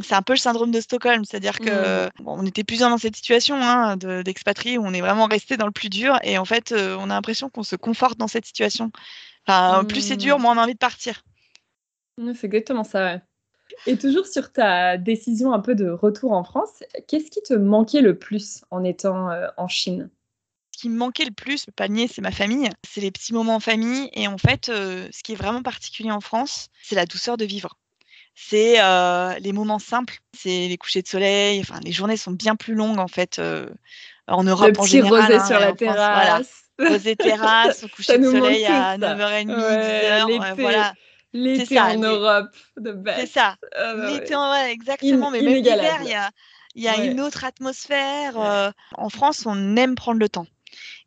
[0.02, 1.26] C'est un peu le syndrome de Stockholm.
[1.26, 2.12] C'est-à-dire que mmh.
[2.26, 5.72] on était plusieurs dans cette situation hein, d'expatriés où on est vraiment resté dans le
[5.72, 8.92] plus dur et en fait, euh, on a l'impression qu'on se conforte dans cette situation.
[9.48, 10.42] Enfin, plus c'est dur, mmh.
[10.42, 11.24] moins on a envie de partir.
[12.36, 13.22] C'est exactement ça,
[13.88, 18.02] Et toujours sur ta décision un peu de retour en France, qu'est-ce qui te manquait
[18.02, 20.10] le plus en étant euh, en Chine?
[20.74, 22.70] Ce qui me manquait le plus, le panier, c'est ma famille.
[22.88, 24.10] C'est les petits moments en famille.
[24.14, 27.46] Et en fait, euh, ce qui est vraiment particulier en France, c'est la douceur de
[27.46, 27.78] vivre.
[28.36, 31.60] C'est euh, les moments simples, c'est les couchers de soleil.
[31.60, 33.42] Enfin, les journées sont bien plus longues en fait
[34.28, 35.22] en Europe le en général.
[35.22, 36.64] Rosé hein, sur la terrasse.
[36.78, 40.62] Poser terrasse, au coucher de soleil à 9h30, 10h.
[40.62, 40.94] voilà.
[41.34, 42.50] L'été en Europe,
[43.16, 43.56] C'est ça.
[43.76, 45.32] Ah, bah l'été en ouais, exactement.
[45.32, 46.30] mais même l'hiver, il y a,
[46.76, 48.38] y a une autre atmosphère.
[48.38, 50.48] Euh, en France, on aime prendre le temps.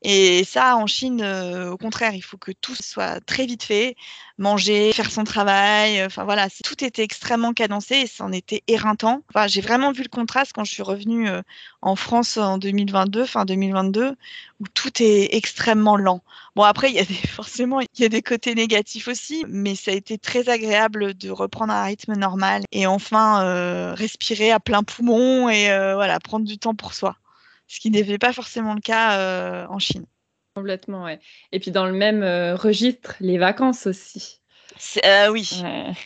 [0.06, 3.96] Et ça, en Chine, euh, au contraire, il faut que tout soit très vite fait,
[4.36, 6.00] manger, faire son travail.
[6.00, 9.22] Euh, enfin voilà, tout était extrêmement cadencé et c'en était éreintant.
[9.30, 11.40] Enfin, j'ai vraiment vu le contraste quand je suis revenue euh,
[11.80, 14.14] en France en 2022, fin 2022,
[14.60, 16.22] où tout est extrêmement lent.
[16.54, 19.74] Bon, après, il y a des, forcément, il y a des côtés négatifs aussi, mais
[19.74, 24.82] ça a été très agréable de reprendre un rythme normal et enfin respirer à plein
[24.82, 27.16] poumon et voilà, prendre du temps pour soi
[27.74, 30.06] ce qui n'était pas forcément le cas euh, en Chine.
[30.54, 31.18] Complètement, ouais.
[31.50, 34.38] Et puis dans le même euh, registre, les vacances aussi.
[35.04, 35.48] Euh, oui,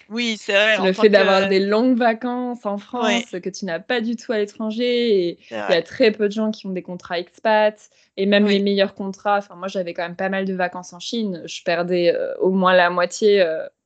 [0.09, 0.87] oui, c'est vrai.
[0.87, 4.39] Le fait d'avoir des longues vacances en France que tu n'as pas du tout à
[4.39, 8.25] l'étranger, et il y a très peu de gens qui ont des contrats expats, et
[8.25, 9.39] même les meilleurs contrats.
[9.39, 11.43] Enfin, moi, j'avais quand même pas mal de vacances en Chine.
[11.47, 13.43] Je perdais au moins la moitié,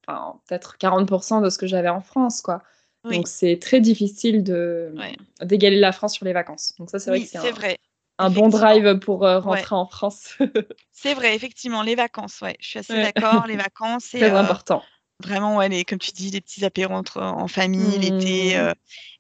[0.07, 2.63] enfin, peut-être 40% de ce que j'avais en France, quoi.
[3.05, 4.95] Donc c'est très difficile de
[5.43, 6.75] d'égaler la France sur les vacances.
[6.79, 7.79] Donc ça c'est vrai que c'est un, vrai.
[8.19, 10.37] un bon drive pour euh, rentrer en France.
[10.93, 14.83] c'est vrai, effectivement, les vacances, ouais, je suis assez d'accord, les vacances c'est euh, important.
[15.21, 18.57] Vraiment, ouais, les, comme tu dis, les petits apéros entre, en famille, l'été.
[18.57, 18.61] Mmh.
[18.61, 18.73] Euh,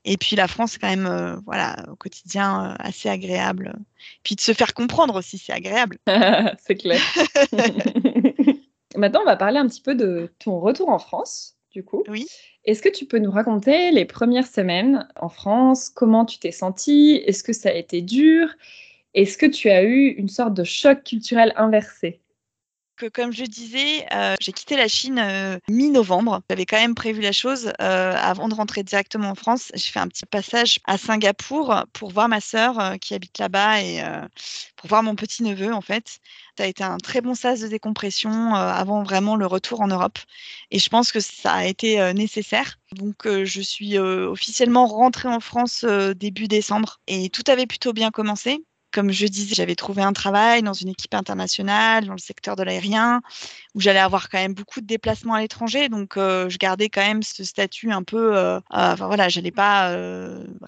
[0.04, 3.72] et puis la France, quand même, voilà, au quotidien, assez agréable.
[4.24, 5.98] Puis de se faire comprendre aussi, c'est agréable.
[6.58, 7.00] c'est clair.
[8.96, 12.04] Maintenant, on va parler un petit peu de ton retour en France du coup.
[12.08, 12.26] Oui.
[12.64, 15.88] Est-ce que tu peux nous raconter les premières semaines en France?
[15.90, 17.22] Comment tu t'es sentie?
[17.26, 18.48] Est-ce que ça a été dur?
[19.14, 22.21] Est-ce que tu as eu une sorte de choc culturel inversé?
[23.08, 26.42] Comme je disais, euh, j'ai quitté la Chine euh, mi-novembre.
[26.48, 29.70] J'avais quand même prévu la chose euh, avant de rentrer directement en France.
[29.74, 34.02] J'ai fait un petit passage à Singapour pour voir ma sœur qui habite là-bas et
[34.76, 36.20] pour voir mon petit neveu en fait.
[36.56, 40.18] Ça a été un très bon sas de décompression avant vraiment le retour en Europe.
[40.70, 42.78] Et je pense que ça a été nécessaire.
[42.92, 48.64] Donc, je suis officiellement rentrée en France début décembre et tout avait plutôt bien commencé
[48.92, 52.62] comme je disais, j'avais trouvé un travail dans une équipe internationale, dans le secteur de
[52.62, 53.22] l'aérien,
[53.74, 55.88] où j'allais avoir quand même beaucoup de déplacements à l'étranger.
[55.88, 58.36] Donc, euh, je gardais quand même ce statut un peu.
[58.36, 59.96] Euh, euh, enfin, voilà, j'allais pas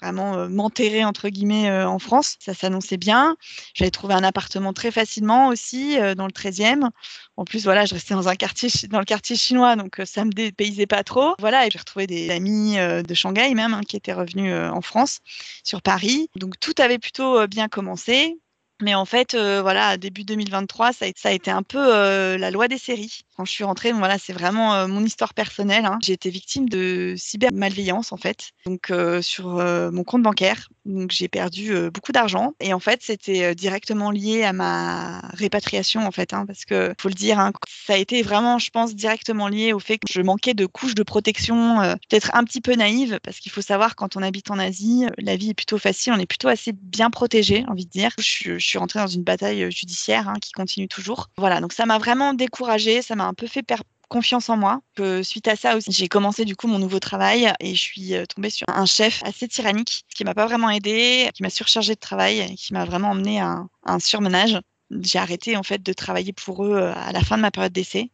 [0.01, 2.37] vraiment m'enterrer, entre guillemets, en France.
[2.39, 3.37] Ça s'annonçait bien.
[3.73, 6.89] J'avais trouvé un appartement très facilement aussi, dans le 13e.
[7.37, 10.31] En plus, voilà, je restais dans un quartier, dans le quartier chinois, donc ça me
[10.31, 11.35] dépaysait pas trop.
[11.39, 15.19] Voilà, et j'ai retrouvé des amis de Shanghai même, hein, qui étaient revenus en France,
[15.63, 16.29] sur Paris.
[16.35, 18.37] Donc, tout avait plutôt bien commencé.
[18.81, 22.37] Mais en fait, euh, voilà, début 2023, ça a, ça a été un peu euh,
[22.37, 23.21] la loi des séries.
[23.37, 25.85] Quand je suis rentrée, voilà, c'est vraiment euh, mon histoire personnelle.
[25.85, 25.97] Hein.
[26.03, 30.69] J'ai été victime de cybermalveillance en fait, donc sur mon compte bancaire.
[30.85, 36.11] Donc j'ai perdu beaucoup d'argent et en fait c'était directement lié à ma répatriation en
[36.11, 37.51] fait, hein, parce que faut le dire, hein,
[37.87, 40.95] ça a été vraiment, je pense, directement lié au fait que je manquais de couches
[40.95, 44.59] de protection, peut-être un petit peu naïve, parce qu'il faut savoir quand on habite en
[44.59, 48.11] Asie, la vie est plutôt facile, on est plutôt assez bien protégé, envie de dire.
[48.65, 51.29] Suis rentrée dans une bataille judiciaire hein, qui continue toujours.
[51.37, 54.81] Voilà, donc ça m'a vraiment découragée, ça m'a un peu fait perdre confiance en moi.
[55.23, 58.49] suite à ça aussi, j'ai commencé du coup mon nouveau travail et je suis tombée
[58.49, 62.39] sur un chef assez tyrannique qui m'a pas vraiment aidé, qui m'a surchargé de travail
[62.39, 64.59] et qui m'a vraiment emmené à un surmenage.
[64.91, 68.11] J'ai arrêté en fait de travailler pour eux à la fin de ma période d'essai.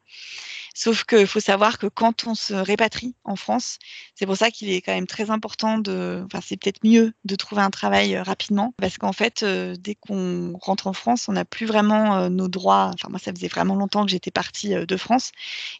[0.73, 3.77] Sauf qu'il faut savoir que quand on se répatrie en France,
[4.15, 7.35] c'est pour ça qu'il est quand même très important de, enfin c'est peut-être mieux de
[7.35, 11.33] trouver un travail euh, rapidement, parce qu'en fait, euh, dès qu'on rentre en France, on
[11.33, 12.91] n'a plus vraiment euh, nos droits.
[12.93, 15.31] Enfin moi, ça faisait vraiment longtemps que j'étais partie de France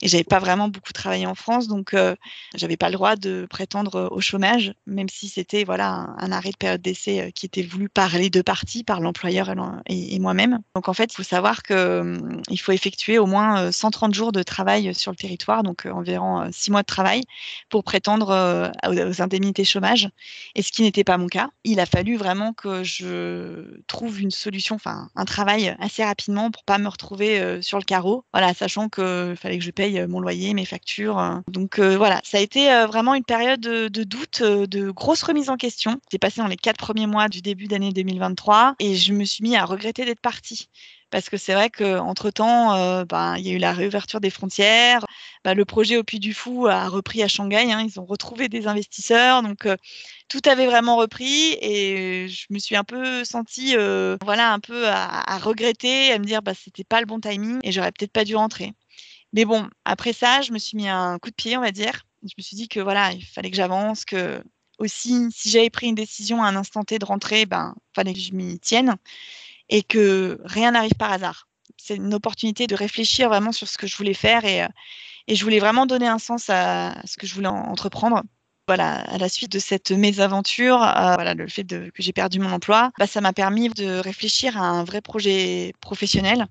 [0.01, 1.95] et j'avais pas vraiment beaucoup travaillé en France, donc
[2.55, 6.57] j'avais pas le droit de prétendre au chômage, même si c'était voilà un, arrêt de
[6.57, 9.53] période d'essai qui était voulu par les deux parties, par l'employeur
[9.87, 10.59] et, moi-même.
[10.75, 14.43] Donc en fait, il faut savoir que hum, faut effectuer au moins 130 jours de
[14.43, 17.21] travail sur le territoire, donc euh, environ euh, six mois de travail,
[17.69, 20.09] pour prétendre euh, aux indemnités chômage,
[20.55, 21.49] et ce qui n'était pas mon cas.
[21.63, 26.63] Il a fallu vraiment que je trouve une solution, enfin un travail assez rapidement pour
[26.63, 30.53] pas me retrouver sur le carreau, voilà, sachant qu'il fallait que je paye mon loyer,
[30.53, 31.41] mes factures.
[31.47, 35.57] Donc voilà, ça a été vraiment une période de, de doute, de grosse remise en
[35.57, 35.99] question.
[36.11, 39.43] J'ai passé dans les quatre premiers mois du début d'année 2023 et je me suis
[39.43, 40.69] mis à regretter d'être partie
[41.11, 45.05] parce que c'est vrai qu'entre-temps, euh, ben, il y a eu la réouverture des frontières,
[45.43, 48.49] bah, le projet au Puy du Fou a repris à Shanghai, hein, ils ont retrouvé
[48.49, 49.75] des investisseurs, donc euh,
[50.29, 54.87] tout avait vraiment repris et je me suis un peu sentie, euh, voilà, un peu
[54.87, 58.23] à, regretter, à me dire, bah, c'était pas le bon timing et j'aurais peut-être pas
[58.23, 58.73] dû rentrer.
[59.33, 62.03] Mais bon, après ça, je me suis mis un coup de pied, on va dire.
[62.23, 64.43] Je me suis dit que voilà, il fallait que j'avance, que
[64.77, 68.19] aussi, si j'avais pris une décision à un instant T de rentrer, ben, fallait que
[68.19, 68.95] je m'y tienne
[69.71, 71.47] et que rien n'arrive par hasard.
[71.77, 74.67] C'est une opportunité de réfléchir vraiment sur ce que je voulais faire et, euh,
[75.27, 78.21] je voulais vraiment donner un sens à ce que je voulais entreprendre.
[78.67, 82.51] Voilà, à la suite de cette mésaventure, euh, voilà, le fait que j'ai perdu mon
[82.51, 86.47] emploi, bah, ça m'a permis de réfléchir à un vrai projet professionnel.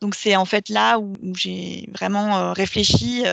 [0.00, 3.24] Donc c'est en fait là où, j'ai vraiment euh, réfléchi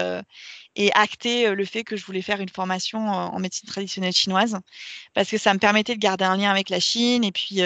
[0.75, 4.57] et acté le fait que je voulais faire une formation en médecine traditionnelle chinoise
[5.13, 7.61] parce que ça me permettait de garder un lien avec la Chine et puis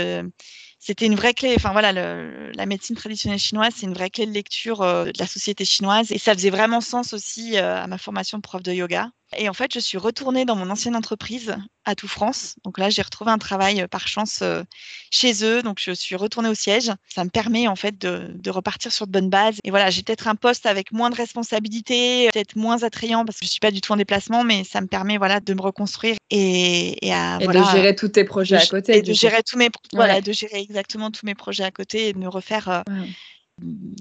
[0.85, 1.53] c'était une vraie clé.
[1.55, 5.27] Enfin voilà, la médecine traditionnelle chinoise, c'est une vraie clé de lecture euh, de la
[5.27, 8.73] société chinoise et ça faisait vraiment sens aussi euh, à ma formation de prof de
[8.73, 9.09] yoga.
[9.37, 12.55] Et en fait, je suis retournée dans mon ancienne entreprise à Tout France.
[12.63, 14.63] Donc là, j'ai retrouvé un travail euh, par chance euh,
[15.11, 15.61] chez eux.
[15.61, 16.91] Donc je suis retournée au siège.
[17.07, 19.57] Ça me permet en fait de, repartir sur de bonnes bases.
[19.63, 23.45] Et voilà, j'ai peut-être un poste avec moins de responsabilités, peut-être moins attrayant parce que
[23.45, 26.15] je suis pas du tout en déplacement, mais ça me permet voilà de me reconstruire
[26.29, 28.97] et, et, à, de gérer tous tes projets à côté.
[28.97, 32.13] Et de gérer tous mes voilà, de gérer exactement tous mes projets à côté et
[32.13, 32.81] de me refaire, euh,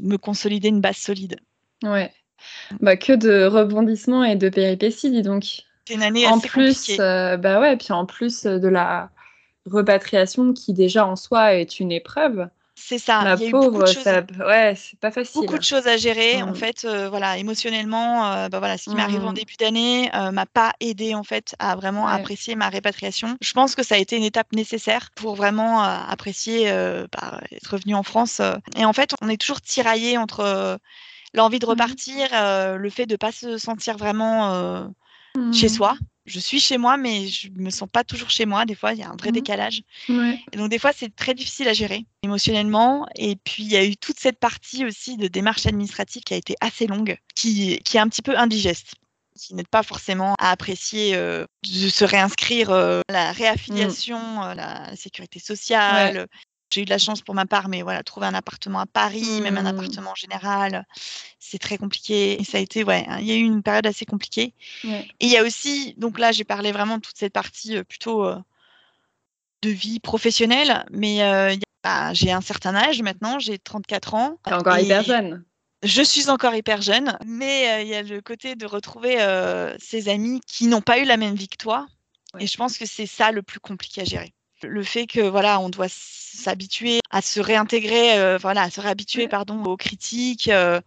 [0.02, 1.36] me consolider une base solide.
[1.82, 2.12] Ouais.
[2.80, 5.44] Bah, que de rebondissements et de péripéties, dis donc.
[5.86, 9.10] C'est une année en assez plus, euh, bah ouais, puis en plus de la
[9.70, 12.48] repatriation qui déjà en soi est une épreuve.
[12.74, 13.22] C'est ça.
[13.22, 14.22] La pauvre, ça...
[14.46, 15.42] ouais, c'est pas facile.
[15.42, 16.42] Beaucoup de choses à gérer.
[16.42, 16.54] En mm.
[16.54, 20.46] fait, euh, voilà, émotionnellement, euh, bah voilà, ce qui m'est arrivé en début d'année m'a
[20.46, 23.36] pas aidé en fait à vraiment apprécier ma répatriation.
[23.40, 26.70] Je pense que ça a été une étape nécessaire pour vraiment apprécier
[27.12, 28.40] bah, être revenu en France.
[28.76, 30.78] Et en fait, on est toujours tiraillé entre
[31.34, 34.86] l'envie de mmh repartir, euh, le fait de ne pas se sentir vraiment euh,
[35.52, 35.70] chez mmh.
[35.70, 35.96] soi.
[36.24, 38.64] Je suis chez moi, mais je me sens pas toujours chez moi.
[38.64, 39.82] Des fois, il y a un vrai mmh décalage.
[40.08, 43.08] Et donc, des fois, c'est très difficile à gérer émotionnellement.
[43.16, 46.36] Et puis, il y a eu toute cette partie aussi de démarche administrative qui a
[46.36, 48.94] été assez longue, qui, qui est un petit peu indigeste
[49.34, 52.70] qui n'aide pas forcément à apprécier euh, de se réinscrire
[53.08, 56.28] la réaffiliation, la sécurité sociale,
[56.72, 59.40] j'ai eu de la chance pour ma part, mais voilà, trouver un appartement à Paris,
[59.40, 59.66] même un mmh.
[59.66, 60.86] appartement en général,
[61.38, 62.40] c'est très compliqué.
[62.40, 64.54] Et ça a été, ouais, il y a eu une période assez compliquée.
[64.84, 67.84] Et il y a aussi, donc là, j'ai parlé vraiment de toute cette partie euh,
[67.84, 68.38] plutôt euh,
[69.62, 74.38] de vie professionnelle, mais euh, bah, j'ai un certain âge maintenant, j'ai 34 ans.
[74.46, 75.44] Tu es encore hyper jeune.
[75.82, 79.16] Je suis encore hyper jeune, mais il y a le côté de retrouver
[79.80, 81.88] ses amis qui n'ont pas eu la même vie que toi.
[82.38, 84.32] Et je pense que c'est ça le plus compliqué à gérer
[84.64, 89.28] le fait que voilà, on doit s'habituer à se réintégrer, euh, voilà, à se réhabituer
[89.28, 90.80] pardon aux critiques, euh,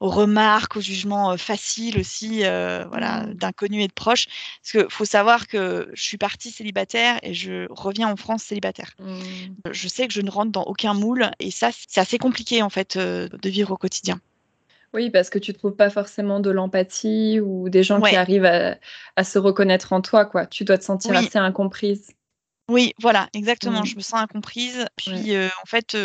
[0.00, 3.34] aux remarques, aux jugements euh, faciles aussi, voilà, mmh.
[3.34, 4.26] d'inconnus et de proches.
[4.62, 8.92] Parce qu'il faut savoir que je suis partie célibataire et je reviens en France célibataire.
[8.98, 9.20] Mmh.
[9.70, 12.70] Je sais que je ne rentre dans aucun moule et ça, c'est assez compliqué en
[12.70, 14.20] fait de vivre au quotidien.
[14.94, 19.24] Oui, parce que tu trouves pas forcément de l'empathie ou des gens qui arrivent à,
[19.24, 20.46] se reconnaître en toi, quoi.
[20.46, 22.14] Tu dois te sentir assez incomprise.
[22.68, 23.80] Oui, voilà, exactement.
[23.80, 23.86] Mmh.
[23.86, 24.86] Je me sens incomprise.
[24.96, 25.96] Puis, en fait,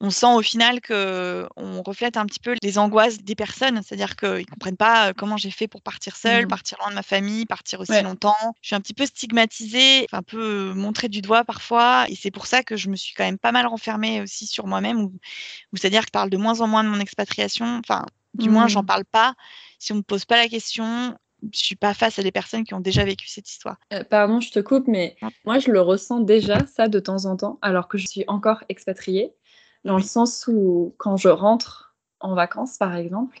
[0.00, 3.80] on sent au final que on reflète un petit peu les angoisses des personnes.
[3.82, 6.48] C'est-à-dire qu'ils ne comprennent pas comment j'ai fait pour partir seule, mmh.
[6.48, 8.54] partir loin de ma famille, partir aussi longtemps.
[8.60, 12.06] Je suis un petit peu stigmatisée, un peu montrée du doigt parfois.
[12.08, 14.66] Et c'est pour ça que je me suis quand même pas mal renfermée aussi sur
[14.66, 15.10] moi-même.
[15.74, 17.80] c'est-à-dire que je parle de moins en moins de mon expatriation.
[17.84, 18.86] Enfin, du moins, j'en mmh.
[18.86, 19.34] parle pas
[19.80, 21.16] si on me pose pas la question,
[21.52, 23.76] je suis pas face à des personnes qui ont déjà vécu cette histoire.
[23.92, 27.36] Euh, pardon, je te coupe, mais moi je le ressens déjà ça de temps en
[27.36, 29.32] temps, alors que je suis encore expatriée,
[29.84, 33.40] dans le sens où quand je rentre en vacances, par exemple,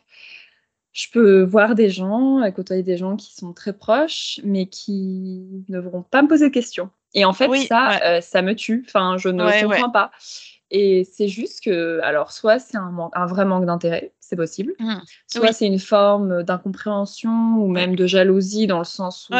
[0.92, 5.64] je peux voir des gens, euh, côtoyer des gens qui sont très proches, mais qui
[5.68, 6.90] ne vont pas me poser de questions.
[7.14, 8.84] Et en fait, ça, euh, ça me tue.
[8.86, 10.10] Enfin, je ne comprends pas.
[10.70, 14.96] Et c'est juste que, alors, soit c'est un, un, vrai manque d'intérêt, c'est possible, mmh.
[15.26, 19.34] soit c'est une forme d'incompréhension ou même de jalousie dans le sens où.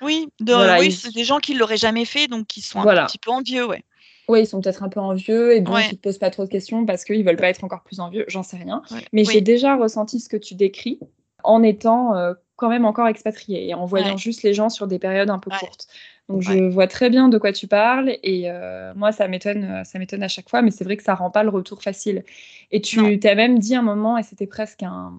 [0.00, 3.18] Oui, oui c'est des gens qui ne l'auraient jamais fait, donc qui sont un petit
[3.18, 3.84] peu envieux, ouais.
[4.26, 6.48] Oui, ils sont peut-être un peu envieux et donc ils ne posent pas trop de
[6.48, 8.82] questions parce qu'ils ne veulent pas être encore plus envieux, j'en sais rien.
[9.12, 10.98] Mais j'ai déjà ressenti ce que tu décris
[11.42, 12.32] en étant euh,
[12.64, 15.50] quand même encore expatrié et en voyant juste les gens sur des périodes un peu
[15.50, 15.86] courtes.
[16.30, 19.84] Donc je vois très bien de quoi tu parles et euh, moi ça m'étonne, euh,
[19.84, 22.24] ça m'étonne à chaque fois, mais c'est vrai que ça rend pas le retour facile.
[22.70, 25.12] Et tu t'as même dit un moment et c'était presque un,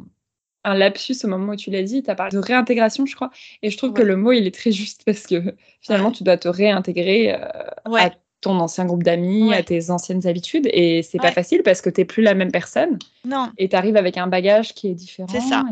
[0.64, 3.30] un lapsus au moment où tu l'as dit, tu as parlé de réintégration, je crois.
[3.62, 6.38] Et je trouve que le mot, il est très juste parce que finalement, tu dois
[6.38, 8.10] te réintégrer à
[8.42, 10.68] ton ancien groupe d'amis, à tes anciennes habitudes.
[10.74, 12.98] Et c'est pas facile parce que tu n'es plus la même personne.
[13.26, 13.52] Non.
[13.60, 15.28] Et tu arrives avec un bagage qui est différent.
[15.32, 15.64] C'est ça.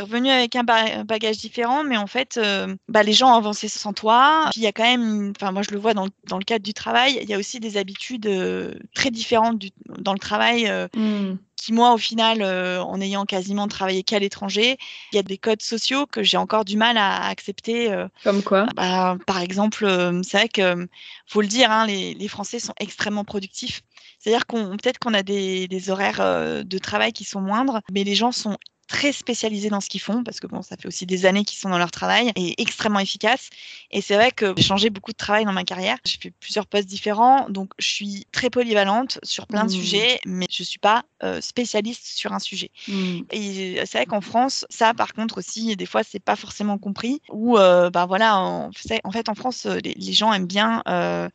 [0.00, 3.92] Revenu avec un bagage différent, mais en fait, euh, bah, les gens ont avancé sans
[3.92, 4.48] toi.
[4.50, 6.64] Puis il y a quand même, enfin moi je le vois dans, dans, le cadre
[6.64, 10.68] du travail, il y a aussi des habitudes euh, très différentes du, dans le travail.
[10.68, 14.76] Euh, mmh qui moi au final, en ayant quasiment travaillé qu'à l'étranger,
[15.10, 17.90] il y a des codes sociaux que j'ai encore du mal à accepter.
[18.22, 18.66] Comme quoi?
[18.76, 19.88] Bah, Par exemple,
[20.22, 20.86] c'est vrai que
[21.26, 23.80] faut le dire, hein, les, les, Français sont extrêmement productifs.
[24.18, 26.20] C'est-à-dire qu'on peut-être qu'on a des, des horaires
[26.62, 30.22] de travail qui sont moindres, mais les gens sont très spécialisés dans ce qu'ils font,
[30.22, 33.00] parce que bon, ça fait aussi des années qu'ils sont dans leur travail, et extrêmement
[33.00, 33.50] efficaces.
[33.90, 35.98] Et c'est vrai que j'ai changé beaucoup de travail dans ma carrière.
[36.04, 39.76] J'ai fait plusieurs postes différents, donc je suis très polyvalente sur plein de mmh.
[39.76, 42.70] sujets, mais je suis pas euh, spécialiste sur un sujet.
[42.88, 43.20] Mmh.
[43.32, 47.20] Et c'est vrai qu'en France, ça, par contre aussi, des fois, c'est pas forcément compris.
[47.30, 48.70] Ou, euh, bah voilà, en,
[49.04, 50.82] en, fait, en France, les, les gens aiment bien.
[50.88, 51.28] Euh,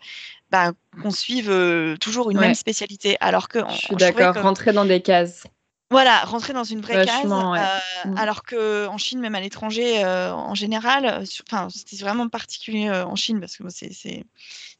[0.52, 3.16] bah, qu'on suive euh, toujours une même spécialité.
[3.22, 5.46] Alors que je suis d'accord, rentrer dans des cases.
[5.92, 7.26] Voilà, rentrer dans une vraie case.
[7.26, 8.18] Euh, mmh.
[8.18, 13.16] Alors qu'en Chine, même à l'étranger, euh, en général, euh, enfin, c'était vraiment particulier en
[13.18, 14.26] Chine parce que c'est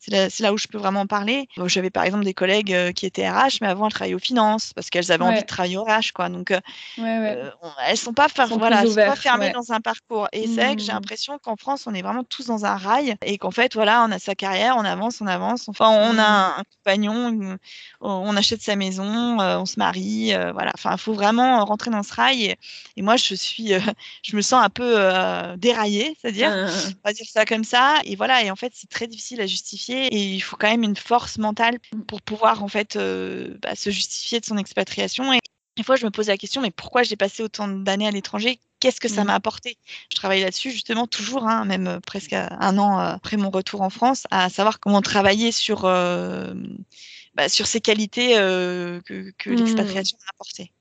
[0.02, 1.48] c'est là, où je peux vraiment parler.
[1.66, 4.90] J'avais par exemple des collègues qui étaient RH, mais avant elles travaillaient aux finances parce
[4.90, 6.30] qu'elles avaient envie de travailler au RH, quoi.
[6.30, 6.54] Donc,
[6.98, 8.28] elles sont pas,
[8.58, 10.28] voilà, sont pas fermées dans un parcours.
[10.32, 10.96] Et c'est vrai que j'ai mmh.
[10.96, 14.12] l'impression qu'en France, on est vraiment tous dans un rail et qu'en fait, voilà, on
[14.12, 15.70] a sa carrière, on avance, on avance.
[15.70, 16.60] Enfin, on a mmh.
[16.60, 17.58] un, compagnon,
[18.02, 20.72] on achète sa maison, on se marie, voilà.
[20.76, 22.56] Enfin, faut vraiment rentrer dans ce rail.
[22.98, 23.80] Et, moi, je suis, euh,
[24.24, 26.70] je me sens un peu euh, déraillée, c'est-à-dire, ah.
[27.04, 28.00] on va dire ça comme ça.
[28.06, 28.44] Et voilà.
[28.44, 29.91] Et en fait, c'est très difficile à justifier.
[29.92, 31.78] Et il faut quand même une force mentale
[32.08, 35.34] pour pouvoir en fait euh, bah, se justifier de son expatriation.
[35.34, 35.40] Et
[35.78, 38.60] des fois, je me pose la question, mais pourquoi j'ai passé autant d'années à l'étranger?
[38.80, 39.28] Qu'est-ce que ça mmh.
[39.28, 39.78] m'a apporté?
[40.10, 44.26] Je travaille là-dessus justement toujours, hein, même presque un an après mon retour en France,
[44.32, 49.56] à savoir comment travailler sur, bah, sur ces qualités que, que mmh.
[49.56, 50.72] l'expatriation m'a apporté.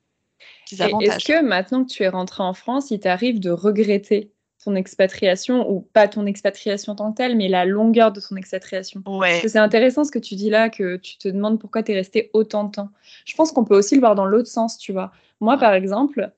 [0.73, 4.31] Est-ce que maintenant que tu es rentré en France, il t'arrive de regretter
[4.63, 9.03] ton expatriation, ou pas ton expatriation tant que telle, mais la longueur de ton expatriation
[9.07, 9.41] ouais.
[9.41, 12.31] C'est intéressant ce que tu dis là, que tu te demandes pourquoi tu es resté
[12.35, 12.91] autant de temps.
[13.25, 15.13] Je pense qu'on peut aussi le voir dans l'autre sens, tu vois.
[15.41, 16.31] Moi, par exemple,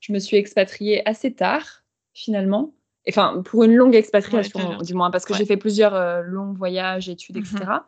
[0.00, 1.82] je me suis expatriée assez tard,
[2.14, 2.72] finalement.
[3.08, 7.08] Enfin, pour une longue expatriation, du moins, parce que j'ai fait plusieurs euh, longs voyages,
[7.08, 7.56] études, etc.
[7.64, 7.80] Mmh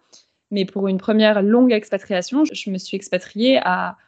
[0.51, 3.99] mais pour une première longue expatriation, je me suis expatriée à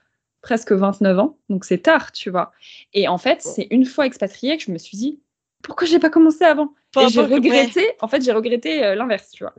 [0.41, 2.53] presque 29 ans, donc c'est tard, tu vois.
[2.95, 5.21] Et en fait, c'est une fois expatriée que je me suis dit,
[5.63, 6.75] pourquoi j'ai pas commencé avant?
[7.01, 9.55] Et j'ai regretté, en fait, j'ai regretté euh, l'inverse, tu vois.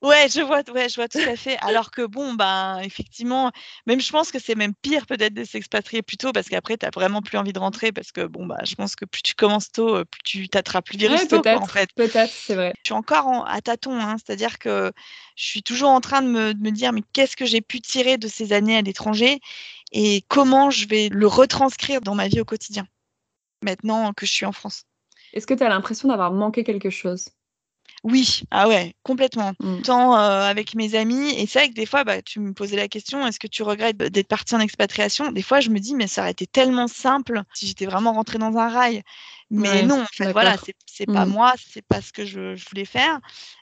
[0.00, 1.56] Ouais, je vois, ouais, je vois tout à fait.
[1.60, 3.50] Alors que bon, ben, effectivement,
[3.86, 6.86] même je pense que c'est même pire peut-être de s'expatrier plus tôt parce qu'après, tu
[6.86, 9.34] n'as vraiment plus envie de rentrer parce que bon, bah, je pense que plus tu
[9.34, 11.90] commences tôt, euh, plus tu t'attrapes le virus tôt, en fait.
[11.96, 12.72] Peut-être, c'est vrai.
[12.84, 14.92] Je suis encore à tâtons, hein, c'est-à-dire que
[15.34, 17.80] je suis toujours en train de me, de me dire, mais qu'est-ce que j'ai pu
[17.80, 19.40] tirer de ces années à l'étranger
[19.90, 22.86] et comment je vais le retranscrire dans ma vie au quotidien,
[23.62, 24.84] maintenant que je suis en France.
[25.32, 27.28] Est-ce que tu as l'impression d'avoir manqué quelque chose?
[28.04, 29.52] Oui, ah ouais, complètement.
[29.60, 29.82] Mmh.
[29.82, 32.76] Tant euh, avec mes amis, et c'est vrai que des fois, bah, tu me posais
[32.76, 35.32] la question, est-ce que tu regrettes d'être partie en expatriation?
[35.32, 38.38] Des fois, je me dis, mais ça aurait été tellement simple si j'étais vraiment rentrée
[38.38, 39.02] dans un rail.
[39.50, 41.30] Mais non, en fait, voilà, c'est pas mmh.
[41.30, 43.18] moi, c'est pas ce que je, voulais faire.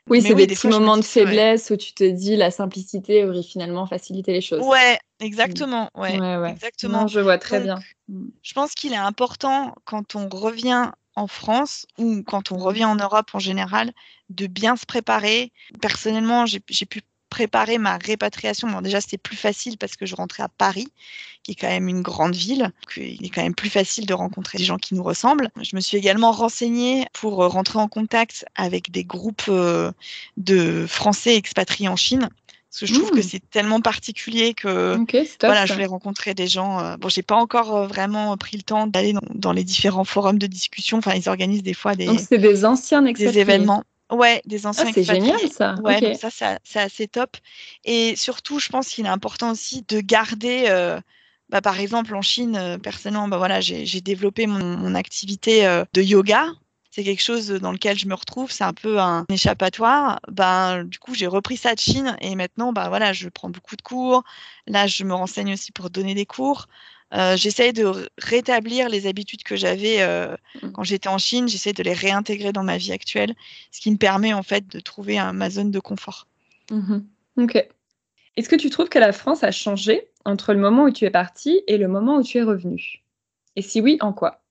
[0.08, 3.86] Oui, c'est des, petits moments de faiblesse où tu te dis la simplicité aurait finalement
[3.86, 4.64] facilité les choses.
[4.64, 5.90] Ouais, exactement.
[5.94, 6.18] Ouais,
[6.50, 7.06] exactement.
[7.06, 7.78] je vois très bien.
[8.42, 12.96] Je pense qu'il est important quand on revient en France ou quand on revient en
[12.96, 13.92] Europe en général,
[14.28, 15.52] de bien se préparer.
[15.80, 17.02] Personnellement, j'ai pu
[17.36, 20.88] préparer ma répatriation, bon, déjà c'était plus facile parce que je rentrais à Paris,
[21.42, 22.70] qui est quand même une grande ville.
[22.96, 25.50] Il est quand même plus facile de rencontrer des gens qui nous ressemblent.
[25.60, 29.50] Je me suis également renseignée pour rentrer en contact avec des groupes
[30.38, 32.30] de Français expatriés en Chine
[32.80, 33.28] parce que je trouve que mmh.
[33.30, 34.98] c'est tellement particulier que
[35.40, 36.78] voilà, je voulais rencontrer des gens.
[36.78, 40.38] Euh, bon, j'ai pas encore euh, vraiment pris le temps d'aller dans, les différents forums
[40.38, 40.98] de discussion.
[40.98, 42.04] Enfin, ils organisent des fois des.
[42.04, 43.82] Donc c'est des anciens Des événements.
[44.10, 45.74] Ouais, des anciens ah, C'est génial ça.
[45.82, 47.36] Ouais, ça, c'est assez top.
[47.84, 50.66] Et surtout, je pense qu'il est important aussi de garder.
[50.68, 51.00] Euh,
[51.48, 56.52] bah, par exemple, en Chine, personnellement, bah, voilà, j'ai développé mon, mon activité de yoga
[56.96, 60.18] c'est quelque chose dans lequel je me retrouve, c'est un peu un échappatoire.
[60.32, 63.76] Ben, du coup, j'ai repris ça de Chine et maintenant, ben, voilà, je prends beaucoup
[63.76, 64.24] de cours.
[64.66, 66.68] Là, je me renseigne aussi pour donner des cours.
[67.14, 70.72] Euh, j'essaye de rétablir les habitudes que j'avais euh, mmh.
[70.72, 71.48] quand j'étais en Chine.
[71.48, 73.34] J'essaie de les réintégrer dans ma vie actuelle,
[73.70, 76.26] ce qui me permet en fait de trouver ma zone de confort.
[76.70, 76.98] Mmh
[77.38, 77.68] ok.
[78.36, 81.10] Est-ce que tu trouves que la France a changé entre le moment où tu es
[81.10, 83.02] parti et le moment où tu es revenu
[83.54, 84.42] Et si oui, en quoi?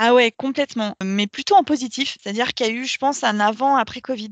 [0.00, 3.40] Ah ouais, complètement, mais plutôt en positif, c'est-à-dire qu'il y a eu, je pense, un
[3.40, 4.30] avant après Covid.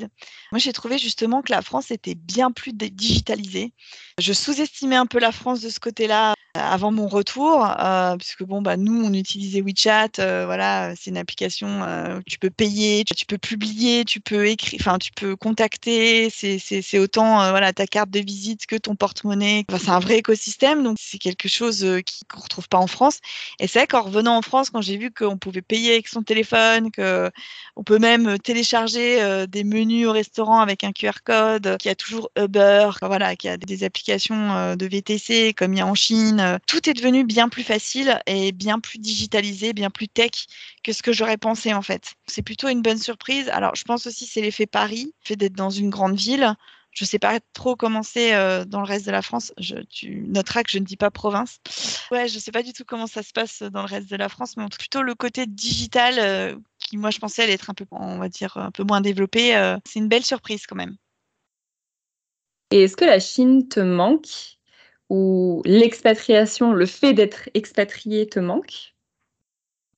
[0.53, 3.73] Moi, j'ai trouvé justement que la France était bien plus digitalisée.
[4.21, 8.63] Je sous-estimais un peu la France de ce côté-là avant mon retour, euh, puisque bon,
[8.63, 10.19] bah, nous, on utilisait WeChat.
[10.19, 14.47] Euh, voilà, c'est une application euh, où tu peux payer, tu, peux publier, tu peux
[14.47, 16.31] écrire, enfin, tu peux contacter.
[16.31, 19.65] C'est autant euh, voilà ta carte de visite que ton porte-monnaie.
[19.69, 21.87] Enfin, c'est un vrai écosystème, donc c'est quelque chose
[22.29, 23.21] qu'on retrouve pas en France.
[23.61, 26.23] Et c'est vrai qu'en revenant en France, quand j'ai vu qu'on pouvait payer avec son
[26.23, 27.31] téléphone, que
[27.77, 31.95] on peut même télécharger des menus au restaurant avec un QR code, qu'il y a
[31.95, 35.95] toujours Uber, voilà, qu'il y a des applications de VTC comme il y a en
[35.95, 40.31] Chine euh, tout est devenu bien plus facile et bien plus digitalisé, bien plus tech
[40.83, 42.15] que ce que j'aurais pensé en fait.
[42.27, 43.49] C'est plutôt une bonne surprise.
[43.51, 46.55] Alors je pense aussi c'est l'effet Paris, le fait d'être dans une grande ville.
[46.93, 49.53] Je ne sais pas trop comment c'est euh, dans le reste de la France.
[49.59, 51.59] Je, tu noteras que je ne dis pas province.
[52.11, 54.17] Ouais, je ne sais pas du tout comment ça se passe dans le reste de
[54.17, 57.85] la France, mais plutôt le côté digital euh, qui, moi, je pensais être un peu,
[57.91, 59.51] on va dire, un peu moins développé.
[59.85, 60.97] c'est une belle surprise quand même.
[62.71, 64.56] Et est-ce que la Chine te manque?
[65.09, 68.95] Ou l'expatriation, le fait d'être expatrié te manque?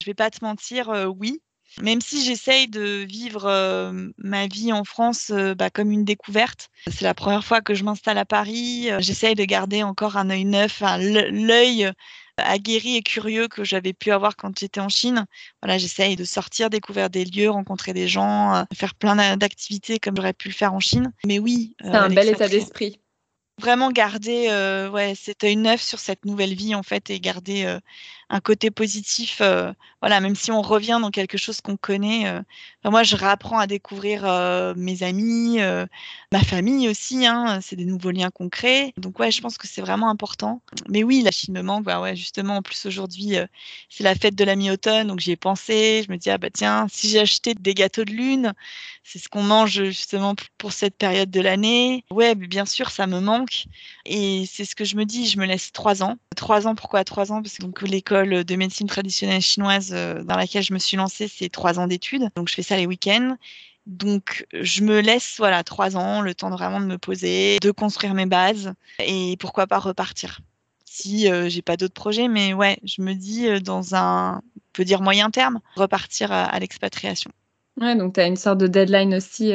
[0.01, 1.41] Je vais pas te mentir, euh, oui.
[1.83, 6.71] Même si j'essaye de vivre euh, ma vie en France euh, bah, comme une découverte,
[6.87, 8.89] c'est la première fois que je m'installe à Paris.
[9.01, 11.93] j'essaye de garder encore un œil neuf, l'œil
[12.39, 15.27] aguerri et curieux que j'avais pu avoir quand j'étais en Chine.
[15.61, 20.33] Voilà, j'essaye de sortir, découvrir des lieux, rencontrer des gens, faire plein d'activités comme j'aurais
[20.33, 21.13] pu le faire en Chine.
[21.27, 23.01] Mais oui, c'est un bel état d'esprit
[23.59, 27.65] vraiment garder euh, ouais, cet œil neuf sur cette nouvelle vie en fait et garder
[27.65, 27.81] euh,
[28.31, 29.39] un côté positif.
[29.41, 32.29] Euh, voilà, même si on revient dans quelque chose qu'on connaît.
[32.29, 32.41] Euh,
[32.85, 35.59] moi, je réapprends à découvrir euh, mes amis,
[36.33, 37.27] ma famille aussi.
[37.27, 38.93] Hein, c'est des nouveaux liens concrets.
[38.97, 40.63] Donc ouais, je pense que c'est vraiment important.
[40.89, 41.85] Mais oui, la Chine me manque.
[41.85, 43.37] Bah ouais, justement, en plus aujourd'hui,
[43.89, 46.05] c'est la fête de la mi-automne, donc j'y ai pensé.
[46.07, 48.53] Je me dis ah bah tiens, si j'ai acheté des gâteaux de lune,
[49.03, 52.05] c'est ce qu'on mange justement pour cette période de l'année.
[52.11, 53.65] Ouais, bien sûr, ça me manque.
[54.05, 55.27] Et c'est ce que je me dis.
[55.27, 56.17] Je me laisse trois ans.
[56.37, 57.43] Trois ans, pourquoi trois ans?
[57.43, 61.49] Parce que l'école de médecine traditionnelle chinoise euh, dans laquelle je me suis lancée, c'est
[61.49, 62.29] trois ans d'études.
[62.37, 63.37] Donc, je fais ça les week-ends.
[63.87, 67.71] Donc, je me laisse, voilà, trois ans, le temps de vraiment de me poser, de
[67.71, 70.41] construire mes bases et pourquoi pas repartir.
[70.85, 74.61] Si euh, j'ai pas d'autres projets, mais ouais, je me dis euh, dans un, on
[74.73, 77.31] peut dire moyen terme, repartir à, l'expatriation.
[77.81, 79.53] Ouais, donc tu as une sorte de deadline aussi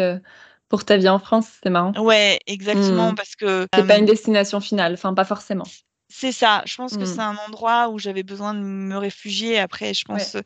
[0.70, 1.93] pour ta vie en France, c'est marrant.
[2.01, 3.16] Ouais, exactement, hmm.
[3.16, 3.68] parce que.
[3.76, 5.66] C'est pas une destination finale, enfin, pas forcément.
[6.16, 6.61] C'est ça.
[6.66, 7.05] Je pense que mmh.
[7.07, 9.57] c'est un endroit où j'avais besoin de me réfugier.
[9.57, 10.38] Après, je pense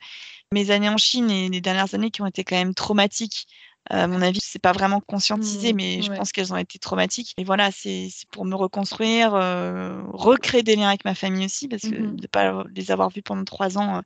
[0.53, 3.47] mes années en Chine et les dernières années qui ont été quand même traumatiques.
[3.89, 5.75] à mon avis, c'est pas vraiment conscientisé, mmh.
[5.75, 7.33] mais je pense qu'elles ont été traumatiques.
[7.37, 9.33] Et voilà, c'est pour me reconstruire,
[10.13, 13.09] recréer des liens avec ma famille aussi, parce que mmh de ne pas les avoir
[13.09, 14.01] vus pendant trois ans,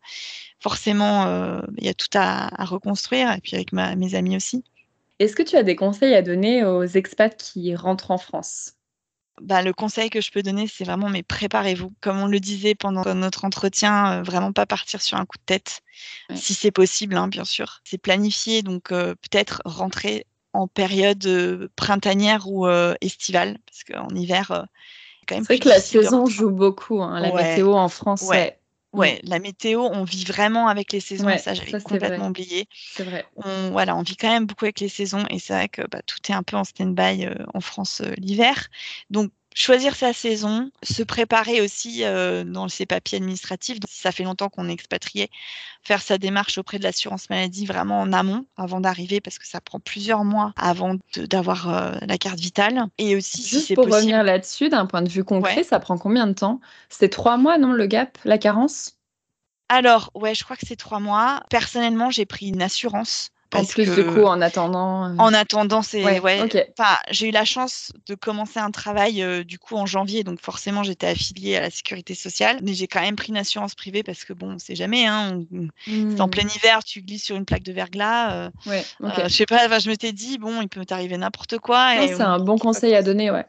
[0.60, 3.34] forcément, il y a tout à, reconstruire.
[3.34, 4.64] Et puis avec mes amis aussi.
[5.20, 8.74] Est-ce que tu as des conseils à donner aux expats qui rentrent en France?
[9.42, 11.94] Bah, le conseil que je peux donner, c'est vraiment mais préparez-vous.
[12.00, 15.44] Comme on le disait pendant notre entretien, euh, vraiment pas partir sur un coup de
[15.46, 15.82] tête,
[16.34, 17.82] si c'est possible, hein, bien sûr.
[17.84, 22.68] C'est planifié, donc euh, peut-être rentrer en période euh, printanière ou
[23.02, 24.68] estivale, parce qu'en hiver,
[25.28, 25.44] quand même.
[25.44, 28.22] C'est vrai que la saison joue beaucoup, hein, la météo en France.
[28.24, 28.61] Ouais.
[28.94, 32.68] Ouais, la météo, on vit vraiment avec les saisons, ça j'avais complètement oublié.
[32.74, 33.26] C'est vrai.
[33.38, 36.02] On, voilà, on vit quand même beaucoup avec les saisons et c'est vrai que bah,
[36.06, 38.68] tout est un peu en stand-by en France l'hiver.
[39.10, 43.78] Donc choisir sa saison, se préparer aussi euh, dans ses papiers administratifs.
[43.88, 45.30] Si ça fait longtemps qu'on est expatrié,
[45.84, 49.62] faire sa démarche auprès de l'assurance maladie vraiment en amont avant d'arriver parce que ça
[49.62, 52.86] prend plusieurs mois avant d'avoir euh, la carte vitale.
[52.98, 53.98] Et aussi, Juste si pour possible...
[53.98, 56.62] revenir là-dessus, d'un point de vue concret, ça prend combien de temps?
[56.90, 58.98] C'était trois mois, non, le gap, la carence?
[59.70, 61.44] Alors, ouais, je crois que c'est trois mois.
[61.50, 64.02] Personnellement, j'ai pris une assurance en plus, que...
[64.02, 65.06] du coup, en attendant.
[65.06, 65.16] Euh...
[65.18, 66.04] En attendant, c'est.
[66.04, 66.42] Ouais, ouais.
[66.42, 66.66] Okay.
[67.10, 70.84] J'ai eu la chance de commencer un travail euh, du coup en janvier, donc forcément,
[70.84, 72.60] j'étais affiliée à la sécurité sociale.
[72.64, 75.06] Mais j'ai quand même pris une assurance privée parce que bon, on sait jamais.
[75.06, 75.68] Hein, on...
[75.88, 76.16] mmh.
[76.16, 78.34] C'est en plein hiver, tu glisses sur une plaque de verglas.
[78.34, 79.22] Euh, ouais, okay.
[79.22, 81.92] euh, je sais pas, je m'étais dit, bon, il peut t'arriver n'importe quoi.
[82.08, 83.46] C'est un bon conseil à donner, ouais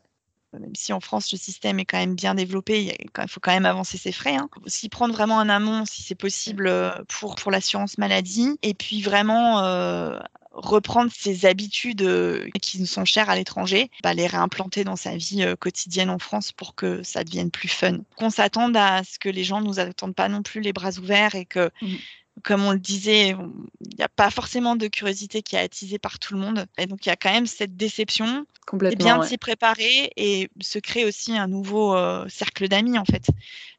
[0.59, 3.67] même si en France le système est quand même bien développé, il faut quand même
[3.67, 4.37] avancer ses frais.
[4.37, 4.49] Hein.
[4.67, 8.59] S'y prendre vraiment en amont, si c'est possible, euh, pour, pour l'assurance maladie.
[8.63, 10.19] Et puis vraiment euh,
[10.53, 15.17] reprendre ses habitudes euh, qui nous sont chères à l'étranger, bah, les réimplanter dans sa
[15.17, 17.99] vie euh, quotidienne en France pour que ça devienne plus fun.
[18.17, 20.99] Qu'on s'attende à ce que les gens ne nous attendent pas non plus les bras
[20.99, 21.97] ouverts et que mmh
[22.43, 26.19] comme on le disait, il n'y a pas forcément de curiosité qui est attisée par
[26.19, 26.67] tout le monde.
[26.79, 28.47] Et donc, il y a quand même cette déception.
[28.67, 29.01] Complètement.
[29.01, 29.27] Et bien ouais.
[29.27, 33.27] s'y préparer et se créer aussi un nouveau euh, cercle d'amis, en fait.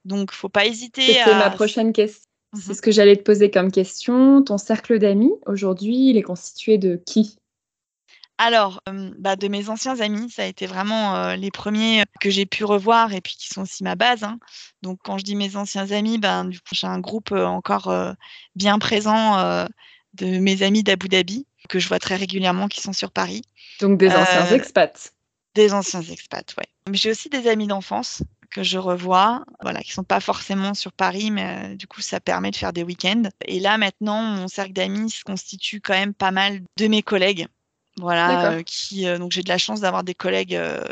[0.06, 1.38] Donc, il ne faut pas hésiter C'était à...
[1.38, 2.30] ma prochaine question.
[2.56, 4.44] C'est ce que j'allais te poser comme question.
[4.44, 7.38] Ton cercle d'amis, aujourd'hui, il est constitué de qui?
[8.44, 12.30] Alors, euh, bah, de mes anciens amis, ça a été vraiment euh, les premiers que
[12.30, 14.24] j'ai pu revoir et puis qui sont aussi ma base.
[14.24, 14.38] Hein.
[14.82, 17.88] Donc, quand je dis mes anciens amis, ben, du coup, j'ai un groupe euh, encore
[17.88, 18.14] euh,
[18.56, 19.66] bien présent euh,
[20.16, 23.42] de mes amis d'Abu Dhabi que je vois très régulièrement qui sont sur Paris.
[23.80, 25.14] Donc, des anciens expats
[25.56, 26.68] Des anciens expats, ouais.
[26.90, 28.24] Mais j'ai aussi des amis d'enfance
[28.54, 32.20] que je revois, voilà, qui sont pas forcément sur Paris, mais euh, du coup, ça
[32.20, 33.24] permet de faire des week-ends.
[33.46, 37.48] Et là, maintenant, mon cercle d'amis se constitue quand même pas mal de mes collègues
[38.00, 40.84] voilà, euh, qui euh, donc j'ai de la chance d'avoir des collègues euh,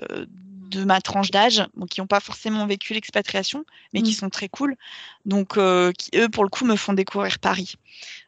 [0.69, 4.03] de ma tranche d'âge, bon, qui n'ont pas forcément vécu l'expatriation, mais mmh.
[4.03, 4.77] qui sont très cool,
[5.25, 5.57] donc
[5.97, 7.75] qui eux pour le coup me font découvrir Paris.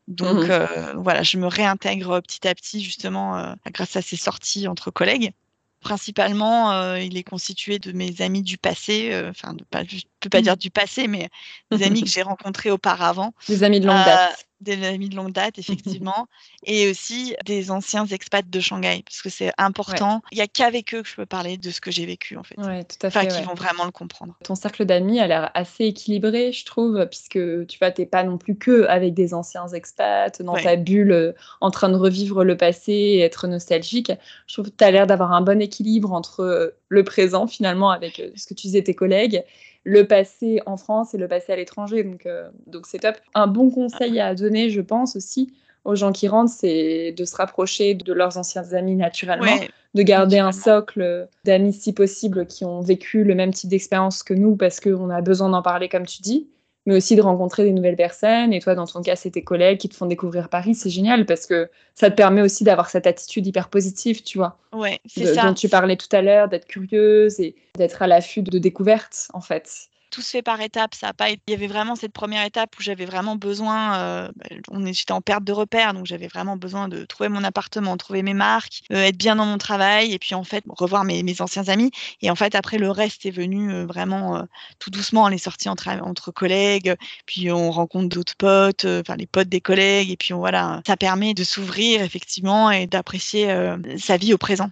[0.09, 0.97] Donc mmh.
[0.97, 5.31] voilà, je me réintègre petit à petit justement grâce à ces sorties entre collègues.
[5.79, 10.41] Principalement, il est constitué de mes amis du passé, enfin, pas, je ne peux pas
[10.41, 11.29] dire du passé, mais
[11.71, 13.33] des amis que j'ai rencontrés auparavant.
[13.47, 16.27] Des amis de longue date des amis de longue date, effectivement,
[16.65, 20.21] et aussi des anciens expats de Shanghai, parce que c'est important.
[20.31, 20.37] Il ouais.
[20.37, 22.57] n'y a qu'avec eux que je peux parler de ce que j'ai vécu, en fait.
[22.57, 23.19] Ouais, tout à fait.
[23.19, 23.41] Enfin, ouais.
[23.41, 24.35] qui vont vraiment le comprendre.
[24.43, 28.37] Ton cercle d'amis a l'air assez équilibré, je trouve, puisque tu vois, t'es pas non
[28.37, 32.93] plus que avec des anciens expats, dans ta bulle, en train de revivre le passé
[32.93, 34.11] et être nostalgique.
[34.47, 38.21] Je trouve que tu as l'air d'avoir un bon équilibre entre le présent, finalement, avec
[38.35, 39.43] ce que tu disais tes collègues,
[39.83, 42.03] le passé en France et le passé à l'étranger.
[42.03, 43.15] Donc, euh, donc c'est top.
[43.33, 45.53] Un bon conseil à donner, je pense aussi,
[45.85, 50.01] aux gens qui rentrent, c'est de se rapprocher de leurs anciens amis naturellement, ouais, de
[50.01, 54.55] garder un socle d'amis si possible qui ont vécu le même type d'expérience que nous
[54.55, 56.47] parce qu'on a besoin d'en parler comme tu dis,
[56.85, 58.53] mais aussi de rencontrer des nouvelles personnes.
[58.53, 61.25] Et toi, dans ton cas, c'est tes collègues qui te font découvrir Paris, c'est génial
[61.25, 64.57] parce que ça te permet aussi d'avoir cette attitude hyper positive, tu vois.
[64.73, 65.45] Ouais, c'est ça.
[65.45, 69.41] Dont tu parlais tout à l'heure, d'être curieuse et d'être à l'affût de découvertes, en
[69.41, 70.93] fait tout se fait par étapes.
[70.93, 71.41] Ça a pas été...
[71.47, 73.97] Il y avait vraiment cette première étape où j'avais vraiment besoin.
[73.97, 74.31] Euh,
[74.69, 74.85] on.
[74.93, 78.35] J'étais en perte de repères, donc j'avais vraiment besoin de trouver mon appartement, trouver mes
[78.35, 81.89] marques, euh, être bien dans mon travail, et puis en fait revoir mes, anciens amis.
[82.21, 84.45] Et en fait après le reste est venu euh, vraiment
[84.77, 85.23] tout doucement.
[85.23, 86.95] On est sortis entre, entre collègues,
[87.25, 91.33] puis on rencontre d'autres potes, enfin les potes des collègues, et puis voilà, ça permet
[91.33, 93.53] de s'ouvrir effectivement et d'apprécier
[93.97, 94.69] sa vie au présent.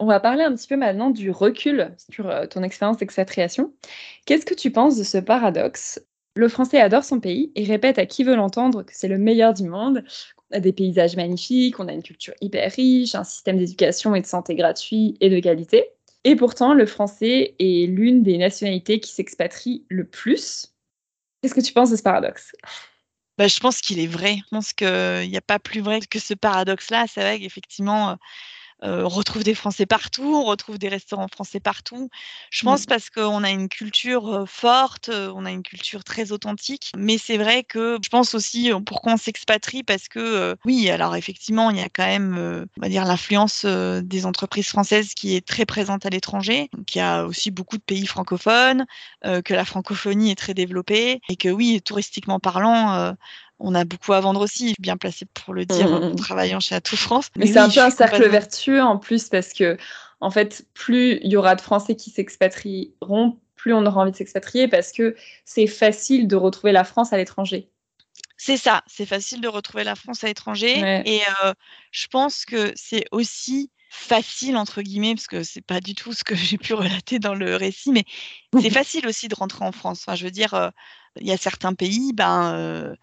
[0.00, 3.74] On va parler un petit peu maintenant du recul sur euh, ton expérience d'expatriation.
[4.24, 6.00] Qu'est-ce que tu penses de ce paradoxe?
[6.34, 9.52] Le français adore son pays et répète à qui veut l'entendre que c'est le meilleur
[9.52, 10.02] du monde.
[10.50, 14.22] On a des paysages magnifiques, on a une culture hyper riche, un système d'éducation et
[14.22, 15.90] de santé gratuit et de qualité.
[16.24, 20.72] Et pourtant, le français est l'une des nationalités qui s'expatrie le plus.
[21.42, 22.52] Qu'est-ce que tu penses de ce paradoxe?
[23.36, 24.36] Bah, je pense qu'il est vrai.
[24.36, 27.04] Je pense qu'il n'y a pas plus vrai que ce paradoxe-là.
[27.06, 28.14] C'est vrai qu'effectivement, euh,
[28.82, 32.08] on retrouve des Français partout, on retrouve des restaurants français partout.
[32.50, 32.86] Je pense mmh.
[32.86, 36.92] parce qu'on a une culture forte, on a une culture très authentique.
[36.96, 39.82] Mais c'est vrai que je pense aussi pourquoi on s'expatrie?
[39.82, 44.26] Parce que oui, alors effectivement, il y a quand même, on va dire, l'influence des
[44.26, 46.68] entreprises françaises qui est très présente à l'étranger.
[46.72, 48.86] Donc il y a aussi beaucoup de pays francophones,
[49.22, 53.14] que la francophonie est très développée et que oui, touristiquement parlant,
[53.60, 56.04] on a beaucoup à vendre aussi, bien placé pour le dire mmh.
[56.04, 57.28] en travaillant chez Atout France.
[57.36, 59.76] Mais, Mais c'est oui, un peu un cercle vertueux en plus parce que,
[60.20, 64.16] en fait, plus il y aura de Français qui s'expatrieront, plus on aura envie de
[64.16, 67.70] s'expatrier parce que c'est facile de retrouver la France à l'étranger.
[68.36, 70.80] C'est ça, c'est facile de retrouver la France à l'étranger.
[70.80, 71.02] Ouais.
[71.04, 71.52] Et euh,
[71.92, 76.24] je pense que c'est aussi facile entre guillemets parce que c'est pas du tout ce
[76.24, 78.04] que j'ai pu relater dans le récit, mais
[78.58, 80.04] c'est facile aussi de rentrer en France.
[80.06, 80.54] Enfin, je veux dire,
[81.18, 82.94] il y a certains pays, ben, euh,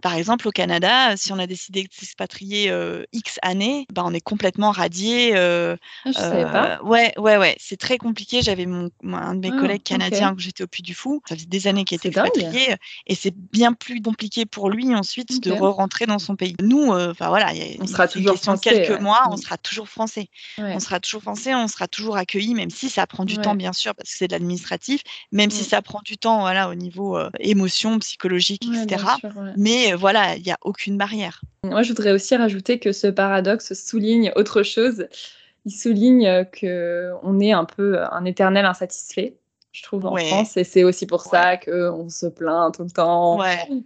[0.00, 4.14] par exemple au Canada, si on a décidé de s'expatrier euh, X années, ben, on
[4.14, 5.32] est complètement radié.
[5.34, 6.80] Euh, ah, je savais pas.
[6.82, 8.40] Ouais, ouais, ouais, c'est très compliqué.
[8.40, 11.20] J'avais mon, un de mes ah, collègues canadiens que j'étais au Puy du Fou.
[11.28, 15.42] Ça faisait des années qu'il était expatrié et c'est bien plus compliqué pour lui ensuite
[15.42, 16.56] de re-rentrer dans son pays.
[16.62, 19.38] Nous, enfin voilà, y a, on sera toujours français, quelques mois, on mm.
[19.38, 20.28] sera toujours français.
[20.58, 23.72] On sera toujours français, on sera toujours accueilli, même si ça prend du temps bien
[23.72, 25.66] sûr parce que c'est de l'administratif, même si mm.
[25.66, 27.18] ça prend du temps, voilà, au niveau
[27.50, 29.04] émotions psychologiques, etc.
[29.56, 31.40] Mais voilà, il n'y a aucune barrière.
[31.64, 35.06] Moi, je voudrais aussi rajouter que ce paradoxe souligne autre chose.
[35.66, 39.36] Il souligne que on est un peu un éternel insatisfait
[39.72, 40.56] je trouve, en France.
[40.56, 43.38] Et c'est aussi pour ça qu'on se plaint tout le temps,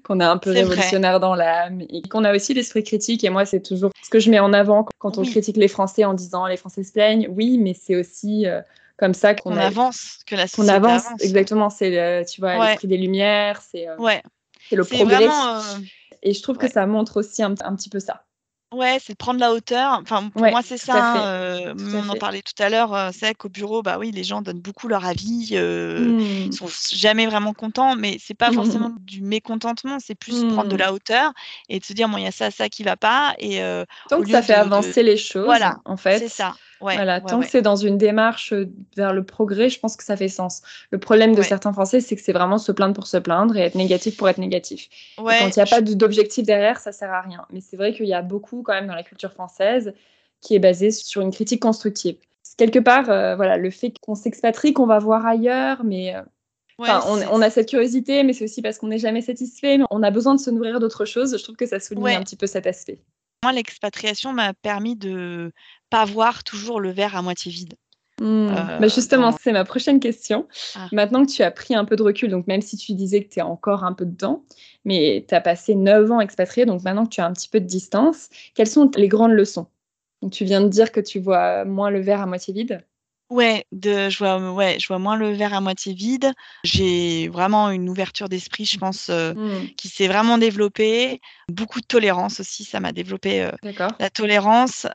[0.02, 3.22] qu'on est un peu révolutionnaire dans l'âme et qu'on a aussi l'esprit critique.
[3.24, 6.04] Et moi, c'est toujours ce que je mets en avant quand on critique les Français
[6.04, 7.28] en disant les Français se plaignent.
[7.30, 8.62] Oui, mais c'est aussi euh,
[8.96, 11.04] comme ça qu'on avance, que la société avance.
[11.20, 14.22] Exactement, c'est tu vois l'esprit des lumières, c'est euh, ouais.
[14.70, 15.28] le progrès.
[15.28, 15.60] Euh,
[16.22, 18.23] et je trouve que ça montre aussi un, petit peu ça.
[18.74, 19.98] Ouais, c'est de prendre la hauteur.
[20.02, 21.26] Enfin, pour moi, c'est ça.
[21.26, 23.10] Euh, on en parlait tout à l'heure.
[23.12, 25.48] c'est qu'au bureau, bah oui, les gens donnent beaucoup leur avis.
[25.50, 26.52] Ils mmh.
[26.52, 29.98] sont jamais vraiment contents, mais c'est pas forcément du mécontentement.
[30.00, 30.78] C'est plus prendre de mmh.
[30.78, 31.32] la hauteur
[31.68, 33.34] et de se dire, bon, il y a ça, ça qui va pas.
[33.38, 33.60] Et
[34.08, 36.18] tant que ça fait avancer les choses, voilà, en fait.
[36.18, 36.54] C'est ça
[36.92, 40.16] voilà, tant que c'est dans une démarche euh, vers le progrès, je pense que ça
[40.16, 40.62] fait sens.
[40.90, 43.60] Le problème de certains Français, c'est que c'est vraiment se plaindre pour se plaindre et
[43.60, 44.88] être négatif pour être négatif.
[45.16, 47.46] quand il n'y a pas d'objectif derrière, ça sert à rien.
[47.52, 49.94] Mais c'est vrai qu'il y a beaucoup quand même dans la culture française
[50.40, 52.16] qui est basée sur une critique constructive.
[52.56, 56.22] Quelque part, euh, voilà, le fait qu'on s'expatrie, qu'on va voir ailleurs, mais euh,
[56.78, 59.78] on, a cette curiosité, mais c'est aussi parce qu'on n'est jamais satisfait.
[59.78, 61.36] Mais on a besoin de se nourrir d'autres choses.
[61.36, 63.00] Je trouve que ça souligne un petit peu cet aspect.
[63.42, 65.52] Moi, l'expatriation m'a permis de
[65.90, 67.74] pas voir toujours le verre à moitié vide.
[68.20, 68.48] Mmh.
[68.48, 70.46] Euh, bah, justement, c'est ma prochaine question.
[70.76, 70.88] Ah.
[70.92, 73.28] Maintenant que tu as pris un peu de recul, donc même si tu disais que
[73.28, 74.44] tu es encore un peu dedans,
[74.84, 77.60] mais tu as passé 9 ans expatrié, donc maintenant que tu as un petit peu
[77.60, 79.66] de distance, quelles sont les grandes leçons?
[80.22, 82.84] Donc, Tu viens de dire que tu vois moins le verre à moitié vide.
[83.30, 86.30] Ouais, de, je vois, ouais, je vois moins le verre à moitié vide.
[86.62, 89.74] J'ai vraiment une ouverture d'esprit, je pense, euh, mmh.
[89.76, 91.22] qui s'est vraiment développée.
[91.48, 93.50] Beaucoup de tolérance aussi, ça m'a développé euh,
[93.98, 94.86] la tolérance.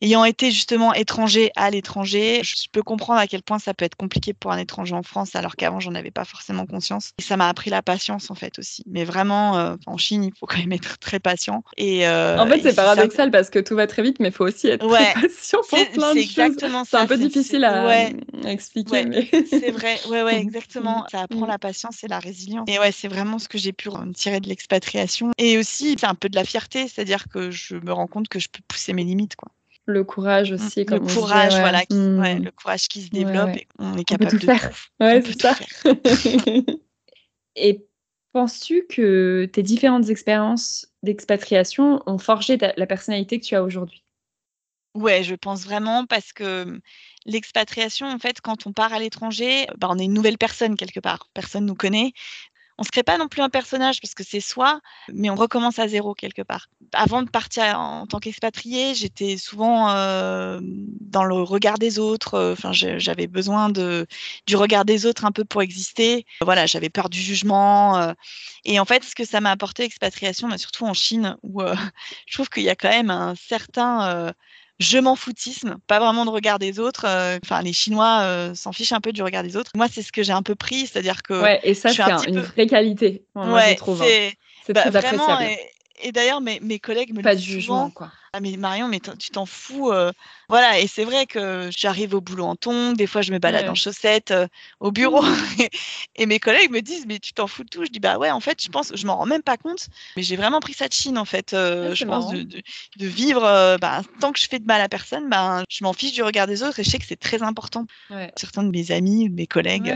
[0.00, 3.96] Ayant été justement étranger à l'étranger, je peux comprendre à quel point ça peut être
[3.96, 7.12] compliqué pour un étranger en France, alors qu'avant j'en avais pas forcément conscience.
[7.18, 8.84] Et ça m'a appris la patience en fait aussi.
[8.86, 11.64] Mais vraiment, euh, en Chine, il faut quand même être très patient.
[11.76, 14.68] Et en fait, c'est paradoxal parce que tout va très vite, mais il faut aussi
[14.68, 16.84] être très patient pour plein de choses.
[16.88, 18.14] C'est un peu difficile à ouais.
[18.46, 19.04] expliquer.
[19.50, 21.04] C'est vrai, ouais, ouais, exactement.
[21.10, 21.48] Ça apprend mm.
[21.48, 22.68] la patience et la résilience.
[22.68, 25.30] Et ouais, c'est vraiment ce que j'ai pu tirer de l'expatriation.
[25.38, 28.38] Et aussi, c'est un peu de la fierté, c'est-à-dire que je me rends compte que
[28.38, 29.50] je peux pousser mes limites, quoi.
[29.86, 30.54] Le courage mm.
[30.54, 32.44] aussi, comme le courage, voilà, mm.
[32.44, 34.70] le courage qui se développe et on est capable de faire.
[35.00, 35.56] Ouais, c'est ça.
[37.56, 37.84] et
[38.32, 44.02] penses-tu que tes différentes expériences d'expatriation ont forgé la personnalité que tu as aujourd'hui?
[44.94, 46.80] Ouais, je pense vraiment parce que
[47.26, 51.00] l'expatriation, en fait, quand on part à l'étranger, bah, on est une nouvelle personne quelque
[51.00, 51.28] part.
[51.34, 52.12] Personne nous connaît.
[52.78, 54.80] On se crée pas non plus un personnage parce que c'est soi,
[55.12, 56.68] mais on recommence à zéro quelque part.
[56.94, 62.52] Avant de partir en tant qu'expatrié, j'étais souvent euh, dans le regard des autres.
[62.52, 66.24] Enfin, j'avais besoin du regard des autres un peu pour exister.
[66.40, 67.98] Voilà, j'avais peur du jugement.
[67.98, 68.14] Euh.
[68.64, 71.76] et en fait, ce que ça m'a apporté l'expatriation, bah, surtout en Chine, où euh,
[72.26, 74.32] je trouve qu'il y a quand même un certain
[74.82, 77.06] je m'en foutisme, pas vraiment de regard des autres.
[77.06, 79.70] Euh, enfin, les Chinois euh, s'en fichent un peu du regard des autres.
[79.74, 81.40] Moi, c'est ce que j'ai un peu pris, c'est-à-dire que.
[81.40, 83.24] Ouais, et ça, c'est une vraie qualité.
[83.34, 84.02] Moi, je trouve.
[84.02, 84.30] Hein.
[84.66, 85.44] C'est bah, très appréciable.
[86.02, 88.10] Et, d'ailleurs, mes, mes, collègues me pas de jugement, quoi.
[88.34, 89.90] Ah mais Marion, mais tu t'en fous.
[89.90, 90.10] Euh,
[90.48, 93.68] voilà, et c'est vrai que j'arrive au boulot en tongs, des fois je me balade
[93.68, 94.32] en chaussettes
[94.80, 95.36] au bureau, mmh.
[96.16, 97.84] et, mes collègues me disent mais tu t'en fous de tout.
[97.84, 100.22] Je dis bah ouais, en fait, je pense, je m'en rends même pas compte, mais
[100.22, 101.52] j'ai vraiment pris ça de Chine en fait.
[101.52, 103.42] Ah, je pense de, de, vivre,
[103.78, 106.46] bah, tant que je fais de mal à personne, bah, je m'en fiche du regard
[106.46, 107.86] des autres et je sais que c'est très important.
[108.36, 109.94] Certains de mes amis, mes collègues,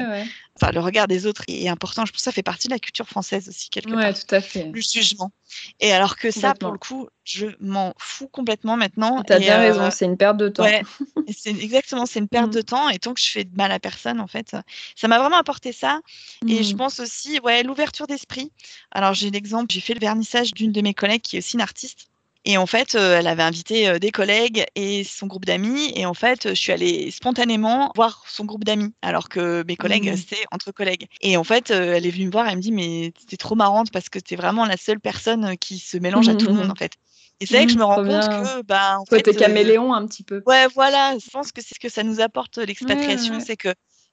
[0.60, 2.04] enfin le regard des autres est important.
[2.04, 4.12] Je pense que ça fait partie de la culture française aussi quelque part.
[4.12, 4.70] tout à fait.
[4.70, 5.32] Le jugement.
[5.80, 9.22] Et alors que ça, pour le coup, je m'en fous complètement maintenant.
[9.22, 10.62] Tu as bien raison, euh, c'est une perte de temps.
[10.62, 10.82] Ouais,
[11.36, 12.64] c'est exactement, c'est une perte de mm.
[12.64, 12.88] temps.
[12.88, 14.56] Et tant que je fais de mal à personne, en fait,
[14.94, 16.00] ça m'a vraiment apporté ça.
[16.48, 16.78] Et je mm.
[16.78, 18.52] pense aussi, ouais, l'ouverture d'esprit.
[18.92, 21.62] Alors j'ai l'exemple, j'ai fait le vernissage d'une de mes collègues qui est aussi une
[21.62, 22.08] artiste.
[22.46, 25.92] Et en fait, euh, elle avait invité euh, des collègues et son groupe d'amis.
[25.96, 30.12] Et en fait, je suis allée spontanément voir son groupe d'amis, alors que mes collègues,
[30.12, 30.16] mmh.
[30.16, 31.08] c'était entre collègues.
[31.20, 33.56] Et en fait, euh, elle est venue me voir, elle me dit, mais c'était trop
[33.56, 36.54] marrante parce que tu es vraiment la seule personne qui se mélange à tout le
[36.54, 36.92] monde, en fait.
[37.40, 39.94] Et c'est vrai que je Mmh, me rends compte que, bah, en fait, t'es caméléon
[39.94, 40.46] un petit peu.
[40.46, 43.40] ouais, voilà, je pense que c'est ce que ça nous apporte, l'expatriation, ouais.
[43.40, 43.56] c'est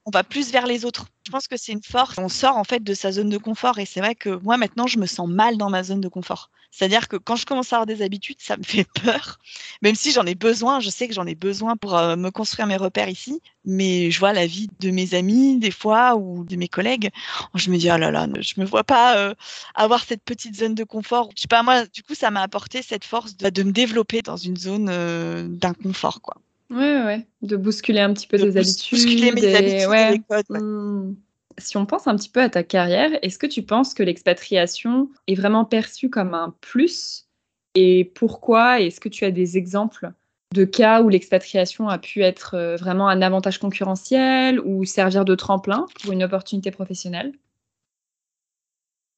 [0.04, 1.06] qu'on va plus vers les autres.
[1.26, 2.18] Je pense que c'est une force.
[2.18, 4.88] On sort, en fait, de sa zone de confort et c'est vrai que moi, maintenant,
[4.88, 6.50] je me sens mal dans ma zone de confort.
[6.72, 9.38] C'est-à-dire que quand je commence à avoir des habitudes, ça me fait peur,
[9.82, 12.68] même si j'en ai besoin, je sais que j'en ai besoin pour, heu, me construire
[12.68, 16.56] mes repères ici, mais je vois la vie de mes amis, des fois, ou de
[16.56, 17.10] mes collègues,
[17.56, 19.36] je me dis: «Oh là là, je me vois pas, heu,
[19.76, 21.30] avoir cette petite zone de confort».
[21.36, 24.38] Je sais pas, moi, du coup, ça m'a apporté cette force de me développer dans
[24.38, 26.36] une zone, heu, d'inconfort, quoi.
[26.70, 29.56] Ouais, ouais, ouais, de bousculer un petit peu De tes bous bousculer habitudes mes et
[29.56, 30.60] habitudes et ouais, les codes, ouais.
[30.60, 31.16] mmh.
[31.60, 35.10] Si on pense un petit peu à ta carrière, est-ce que tu penses que l'expatriation
[35.28, 37.28] est vraiment perçue comme un plus?
[37.76, 38.82] Et pourquoi?
[38.82, 40.12] Est-ce que tu as des exemples
[40.54, 45.36] de cas où l'expatriation a pu être, heu, vraiment un avantage concurrentiel ou servir de
[45.36, 47.34] tremplin pour une opportunité professionnelle?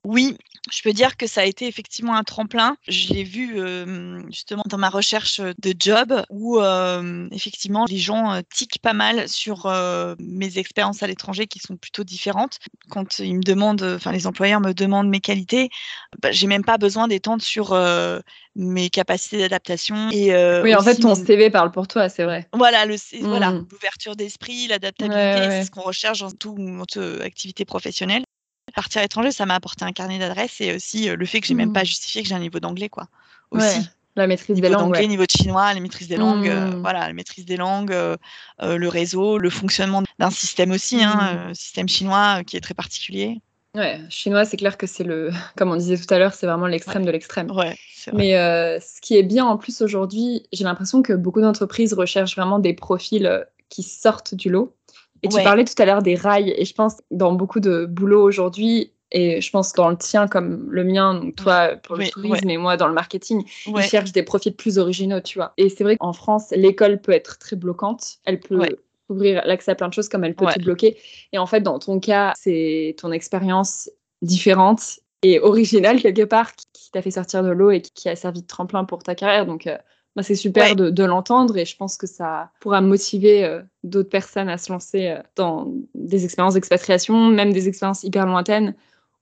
[0.06, 0.38] Oui,
[0.72, 2.78] je peux dire que ça a été effectivement un tremplin.
[2.88, 3.58] Je l'ai vu,
[4.30, 6.60] justement dans ma recherche, de job où,
[7.32, 9.66] effectivement les gens, tiquent pas mal sur,
[10.20, 12.60] mes expériences à l'étranger qui sont plutôt différentes.
[12.90, 15.70] Quand ils me demandent, enfin les employeurs me demandent mes qualités,
[16.22, 17.76] bah, j'ai même pas besoin d'étendre sur,
[18.58, 20.34] mes capacités d'adaptation et
[20.64, 22.48] Oui, en fait, ton mon CV parle pour toi, c'est vrai.
[22.54, 23.68] voilà, le voilà, Mmh.
[23.72, 28.24] l'ouverture d'esprit, Ouais, ouais, l'adaptabilité, c'est ce qu'on recherche dans toute activité professionnelle.
[28.74, 31.48] Partir à l'étranger, ça m'a apporté un carnet d'adresses et aussi, heu, le fait que
[31.48, 31.86] j'ai même pas Mmh.
[31.86, 33.08] justifié que j'ai un niveau d'anglais, quoi,
[33.52, 33.90] Ouais, aussi.
[34.16, 35.08] la maîtrise des langues, ouais.
[35.08, 36.82] niveau de chinois, la maîtrise des langues, heu, Mmh.
[36.82, 38.18] voilà, la maîtrise des langues, heu,
[38.60, 41.00] le réseau, le fonctionnement d'un système aussi, Mmh.
[41.02, 43.40] hein, heu, système chinois, qui est très particulier.
[43.76, 46.66] Ouais, chinois, c'est clair que c'est le comme on disait tout à l'heure, c'est vraiment
[46.66, 46.72] Ouais.
[46.72, 47.52] l'extrême de l'extrême.
[47.52, 48.24] Ouais, c'est vrai.
[48.24, 52.60] Mais ce qui est bien en plus aujourd'hui, j'ai l'impression que beaucoup d'entreprises recherchent vraiment
[52.60, 54.76] des profils, qui sortent du lot.
[55.26, 58.24] Et tu parlais tout à l'heure des rails et je pense dans beaucoup de boulots
[58.24, 62.06] aujourd'hui et je pense dans le tien comme le mien, donc toi pour le Oui,
[62.06, 62.12] ouais.
[62.12, 63.88] tourisme et moi dans le marketing, ils Ouais.
[63.88, 65.54] cherchent des profils plus originaux, tu vois?
[65.58, 68.18] Et c'est vrai qu'en France, l'école peut être très bloquante.
[68.26, 68.70] Elle Ouais.
[68.70, 68.78] peut
[69.10, 70.98] ouvrir l'accès à plein de choses comme elle peut te bloquer.
[71.32, 73.90] Et en fait, dans ton cas, c'est ton expérience
[74.22, 78.10] différente et originale quelque part qui qui t'a fait sortir de l'eau et qui qui
[78.10, 79.46] a servi de tremplin pour ta carrière.
[79.46, 79.78] Donc heu,
[80.16, 80.76] bah, c'est super Ouais.
[80.76, 84.72] de de l'entendre et je pense que ça pourra motiver, heu, d'autres personnes à se
[84.72, 88.76] lancer, heu, dans des expériences d'expatriation, même des expériences hyper lointaines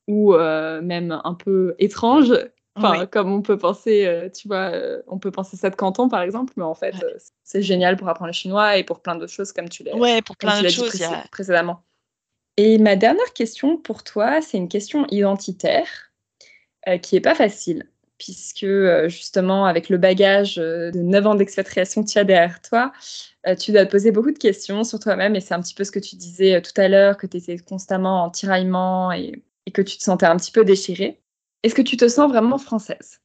[0.07, 2.33] ou heu, même un peu étranges.
[2.75, 3.07] Enfin, Oui.
[3.11, 4.71] comme on peut penser, tu vois,
[5.07, 7.15] on peut penser ça de Canton, par exemple, mais en fait, Ouais.
[7.43, 10.21] c'est génial pour apprendre le chinois et pour plein d'autres choses comme tu l'as Ouais,
[10.23, 11.83] pour plein d'autres choses, a précédemment.
[12.57, 15.87] Et ma dernière question pour toi, c'est une question identitaire,
[17.03, 17.87] qui est pas facile
[18.23, 22.61] puisque, heu, justement avec le bagage, heu, de 9 ans d'expatriation que tu as derrière
[22.61, 22.93] toi,
[23.47, 25.83] heu, tu dois te poser beaucoup de questions sur toi-même et c'est un petit peu
[25.83, 29.71] ce que tu disais, tout à l'heure, que tu étais constamment en tiraillement et et
[29.71, 31.21] que tu te sentais un petit peu déchirée.
[31.63, 33.21] Est-ce que tu te sens vraiment française?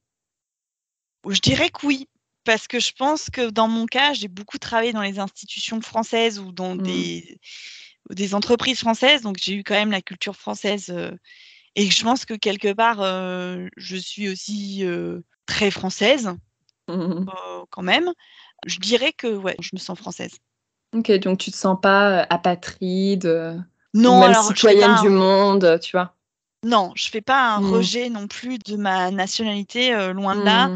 [1.27, 2.07] Je dirais que oui,
[2.45, 6.39] parce que je pense que dans mon cas, j'ai beaucoup travaillé dans les institutions françaises
[6.39, 6.83] ou dans Mmh.
[6.83, 7.39] des
[8.11, 10.89] des entreprises françaises, donc j'ai eu quand même la culture française,
[11.75, 16.31] et je pense que quelque part, heu, je suis aussi, heu, très française,
[16.87, 18.11] Mmh heu, quand même.
[18.65, 20.33] Je dirais que ouais, je me sens française.
[20.93, 23.63] OK, donc tu te sens pas, apatride,
[23.93, 26.15] Non, même alors citoyenne du monde, tu vois?
[26.63, 27.61] non, je fais pas un Mmh.
[27.61, 30.69] rejet non plus de ma nationalité, loin de là.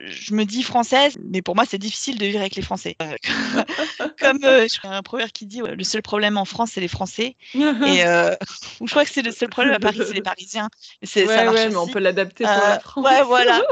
[0.00, 2.96] Je me dis française, mais pour moi, c'est difficile de vivre avec les Français.
[3.02, 3.16] Heu,
[4.20, 6.80] comme, heu, je crois un proverbe qui dit, ouais: «Le seul problème en France, c'est
[6.82, 7.36] les Français»
[7.86, 8.04] et
[8.80, 10.68] ou je crois que c'est le seul problème à Paris, c'est les Parisiens,
[11.02, 13.26] c'est ça Ouais, marche ouais, mais on peut l'adapter pour la ouais, France.
[13.26, 13.62] voilà,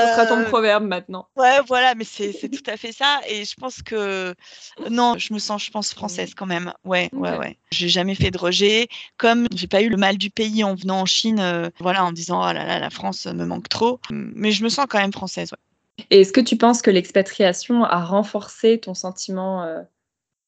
[0.00, 1.28] Ce sera ton proverbe maintenant.
[1.36, 4.34] ouais, voilà, mais c'est tout à fait ça et je pense que
[4.90, 6.72] non, je me sens, je pense, française quand même.
[6.84, 7.38] Ouais, ouais, OK.
[7.38, 7.58] ouais.
[7.70, 11.00] J'ai jamais fait de rejet, comme j'ai pas eu le mal du pays en venant
[11.02, 14.52] en Chine, voilà, en me disant: «Oh là là, la France me manque trop», mais
[14.52, 15.58] je me sens quand même française, ouais.
[16.10, 19.82] Et est-ce que tu penses que l'expatriation a renforcé ton sentiment, heu,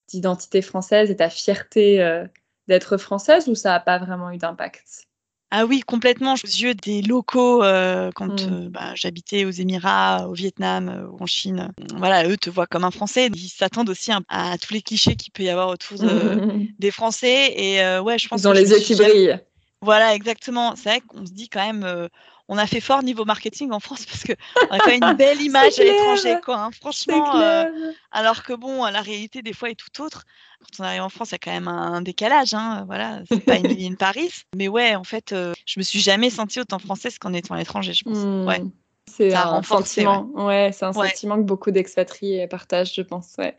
[0.09, 2.29] d'identité française et ta fierté, heu,
[2.69, 5.05] d'être française ou ça a pas vraiment eu d'impact?
[5.51, 8.53] Ah oui, complètement, aux yeux des locaux, heu, quand, Mmh.
[8.67, 12.85] heu, bah, j'habitais aux Émirats, au Vietnam, ou en Chine, voilà, eux te voient comme
[12.85, 13.31] un Français.
[13.35, 16.39] Ils s'attendent aussi à tous les clichés qu'il peut y avoir autour de
[16.79, 19.41] des Français et ouais, je pense Ils ont les yeux qui brillent.
[19.81, 20.77] voilà, exactement.
[20.77, 22.09] C'est vrai qu'on se dit quand même,
[22.49, 24.35] on a fait fort niveau marketing en France parce qu'on
[24.71, 26.71] a quand même une belle image à l'étranger, quoi, hein.
[26.81, 27.69] Franchement, clair.
[28.11, 30.25] alors que bon, la réalité des fois est tout autre.
[30.61, 33.45] Quand on arrive en France, il y a quand même un décalage, hein, voilà, c'est
[33.45, 34.33] pas Emily in Paris.
[34.57, 37.59] Mais ouais, en fait, heu, je me suis jamais sentie autant française qu'en étant à
[37.59, 38.19] l'étranger, je pense.
[38.47, 38.73] Ouais, Mmh.
[39.11, 39.65] C'est un ouais.
[39.65, 41.09] sentiment, ouais, c'est un Ouais.
[41.09, 43.57] sentiment que beaucoup d'expatriés partagent, je pense, ouais.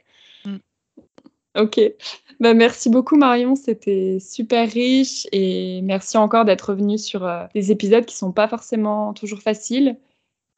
[1.58, 1.80] OK.
[2.40, 7.72] Bah, merci beaucoup Marion, c'était super riche et merci encore d'être revenue sur, heu, des
[7.72, 9.98] épisodes qui sont pas forcément toujours faciles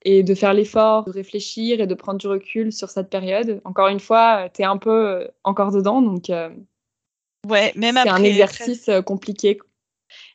[0.04, 3.62] et de faire l'effort de réfléchir et de prendre du recul sur cette période.
[3.66, 6.30] Encore une fois, tu es un peu encore dedans, donc
[7.48, 9.60] ouais, même c'est un exercice compliqué.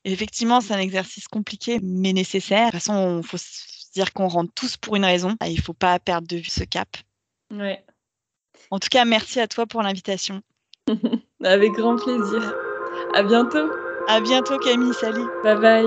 [0.05, 2.67] Effectivement, c'est un exercice compliqué, mais nécessaire.
[2.67, 5.37] De toute façon, il faut se dire qu'on rentre tous pour une raison.
[5.47, 6.89] Il ne faut pas perdre de vue ce cap.
[7.53, 7.85] Ouais.
[8.71, 10.41] En tout cas, merci à toi pour l'invitation.
[11.45, 12.55] Avec grand plaisir.
[13.14, 13.71] À bientôt.
[14.09, 14.95] À bientôt, Camille.
[14.95, 15.27] Salut.
[15.45, 15.87] Bye bye.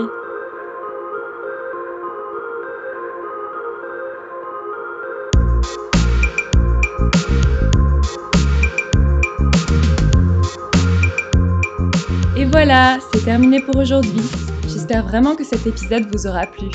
[12.38, 14.22] Et voilà, c'est terminé pour aujourd'hui.
[14.64, 16.70] J'espère vraiment que cet épisode vous aura plu.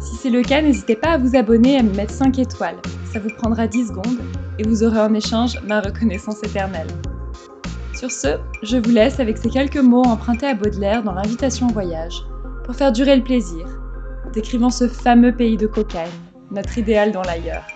[0.00, 2.80] Si c'est le cas, n'hésitez pas à vous abonner et à me mettre 5 étoiles.
[3.12, 4.18] Ça vous prendra 10 secondes
[4.60, 6.86] et vous aurez en échange ma reconnaissance éternelle.
[7.94, 11.72] Sur ce, je vous laisse avec ces quelques mots empruntés à Baudelaire dans l'invitation au
[11.72, 12.14] voyage,
[12.64, 13.66] pour faire durer le plaisir,
[14.34, 16.10] décrivant ce fameux pays de cocaïne,
[16.50, 17.66] notre idéal dans l'ailleurs.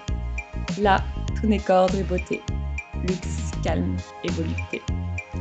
[0.83, 0.99] Là,
[1.41, 2.43] tout n'est qu'ordre et beauté,
[3.03, 4.83] luxe, calme et volupté.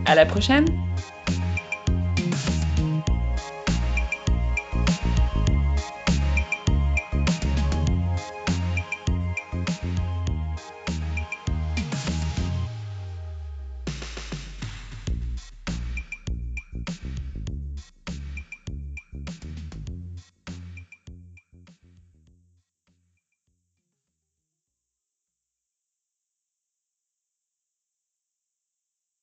[0.05, 0.65] À la prochaine!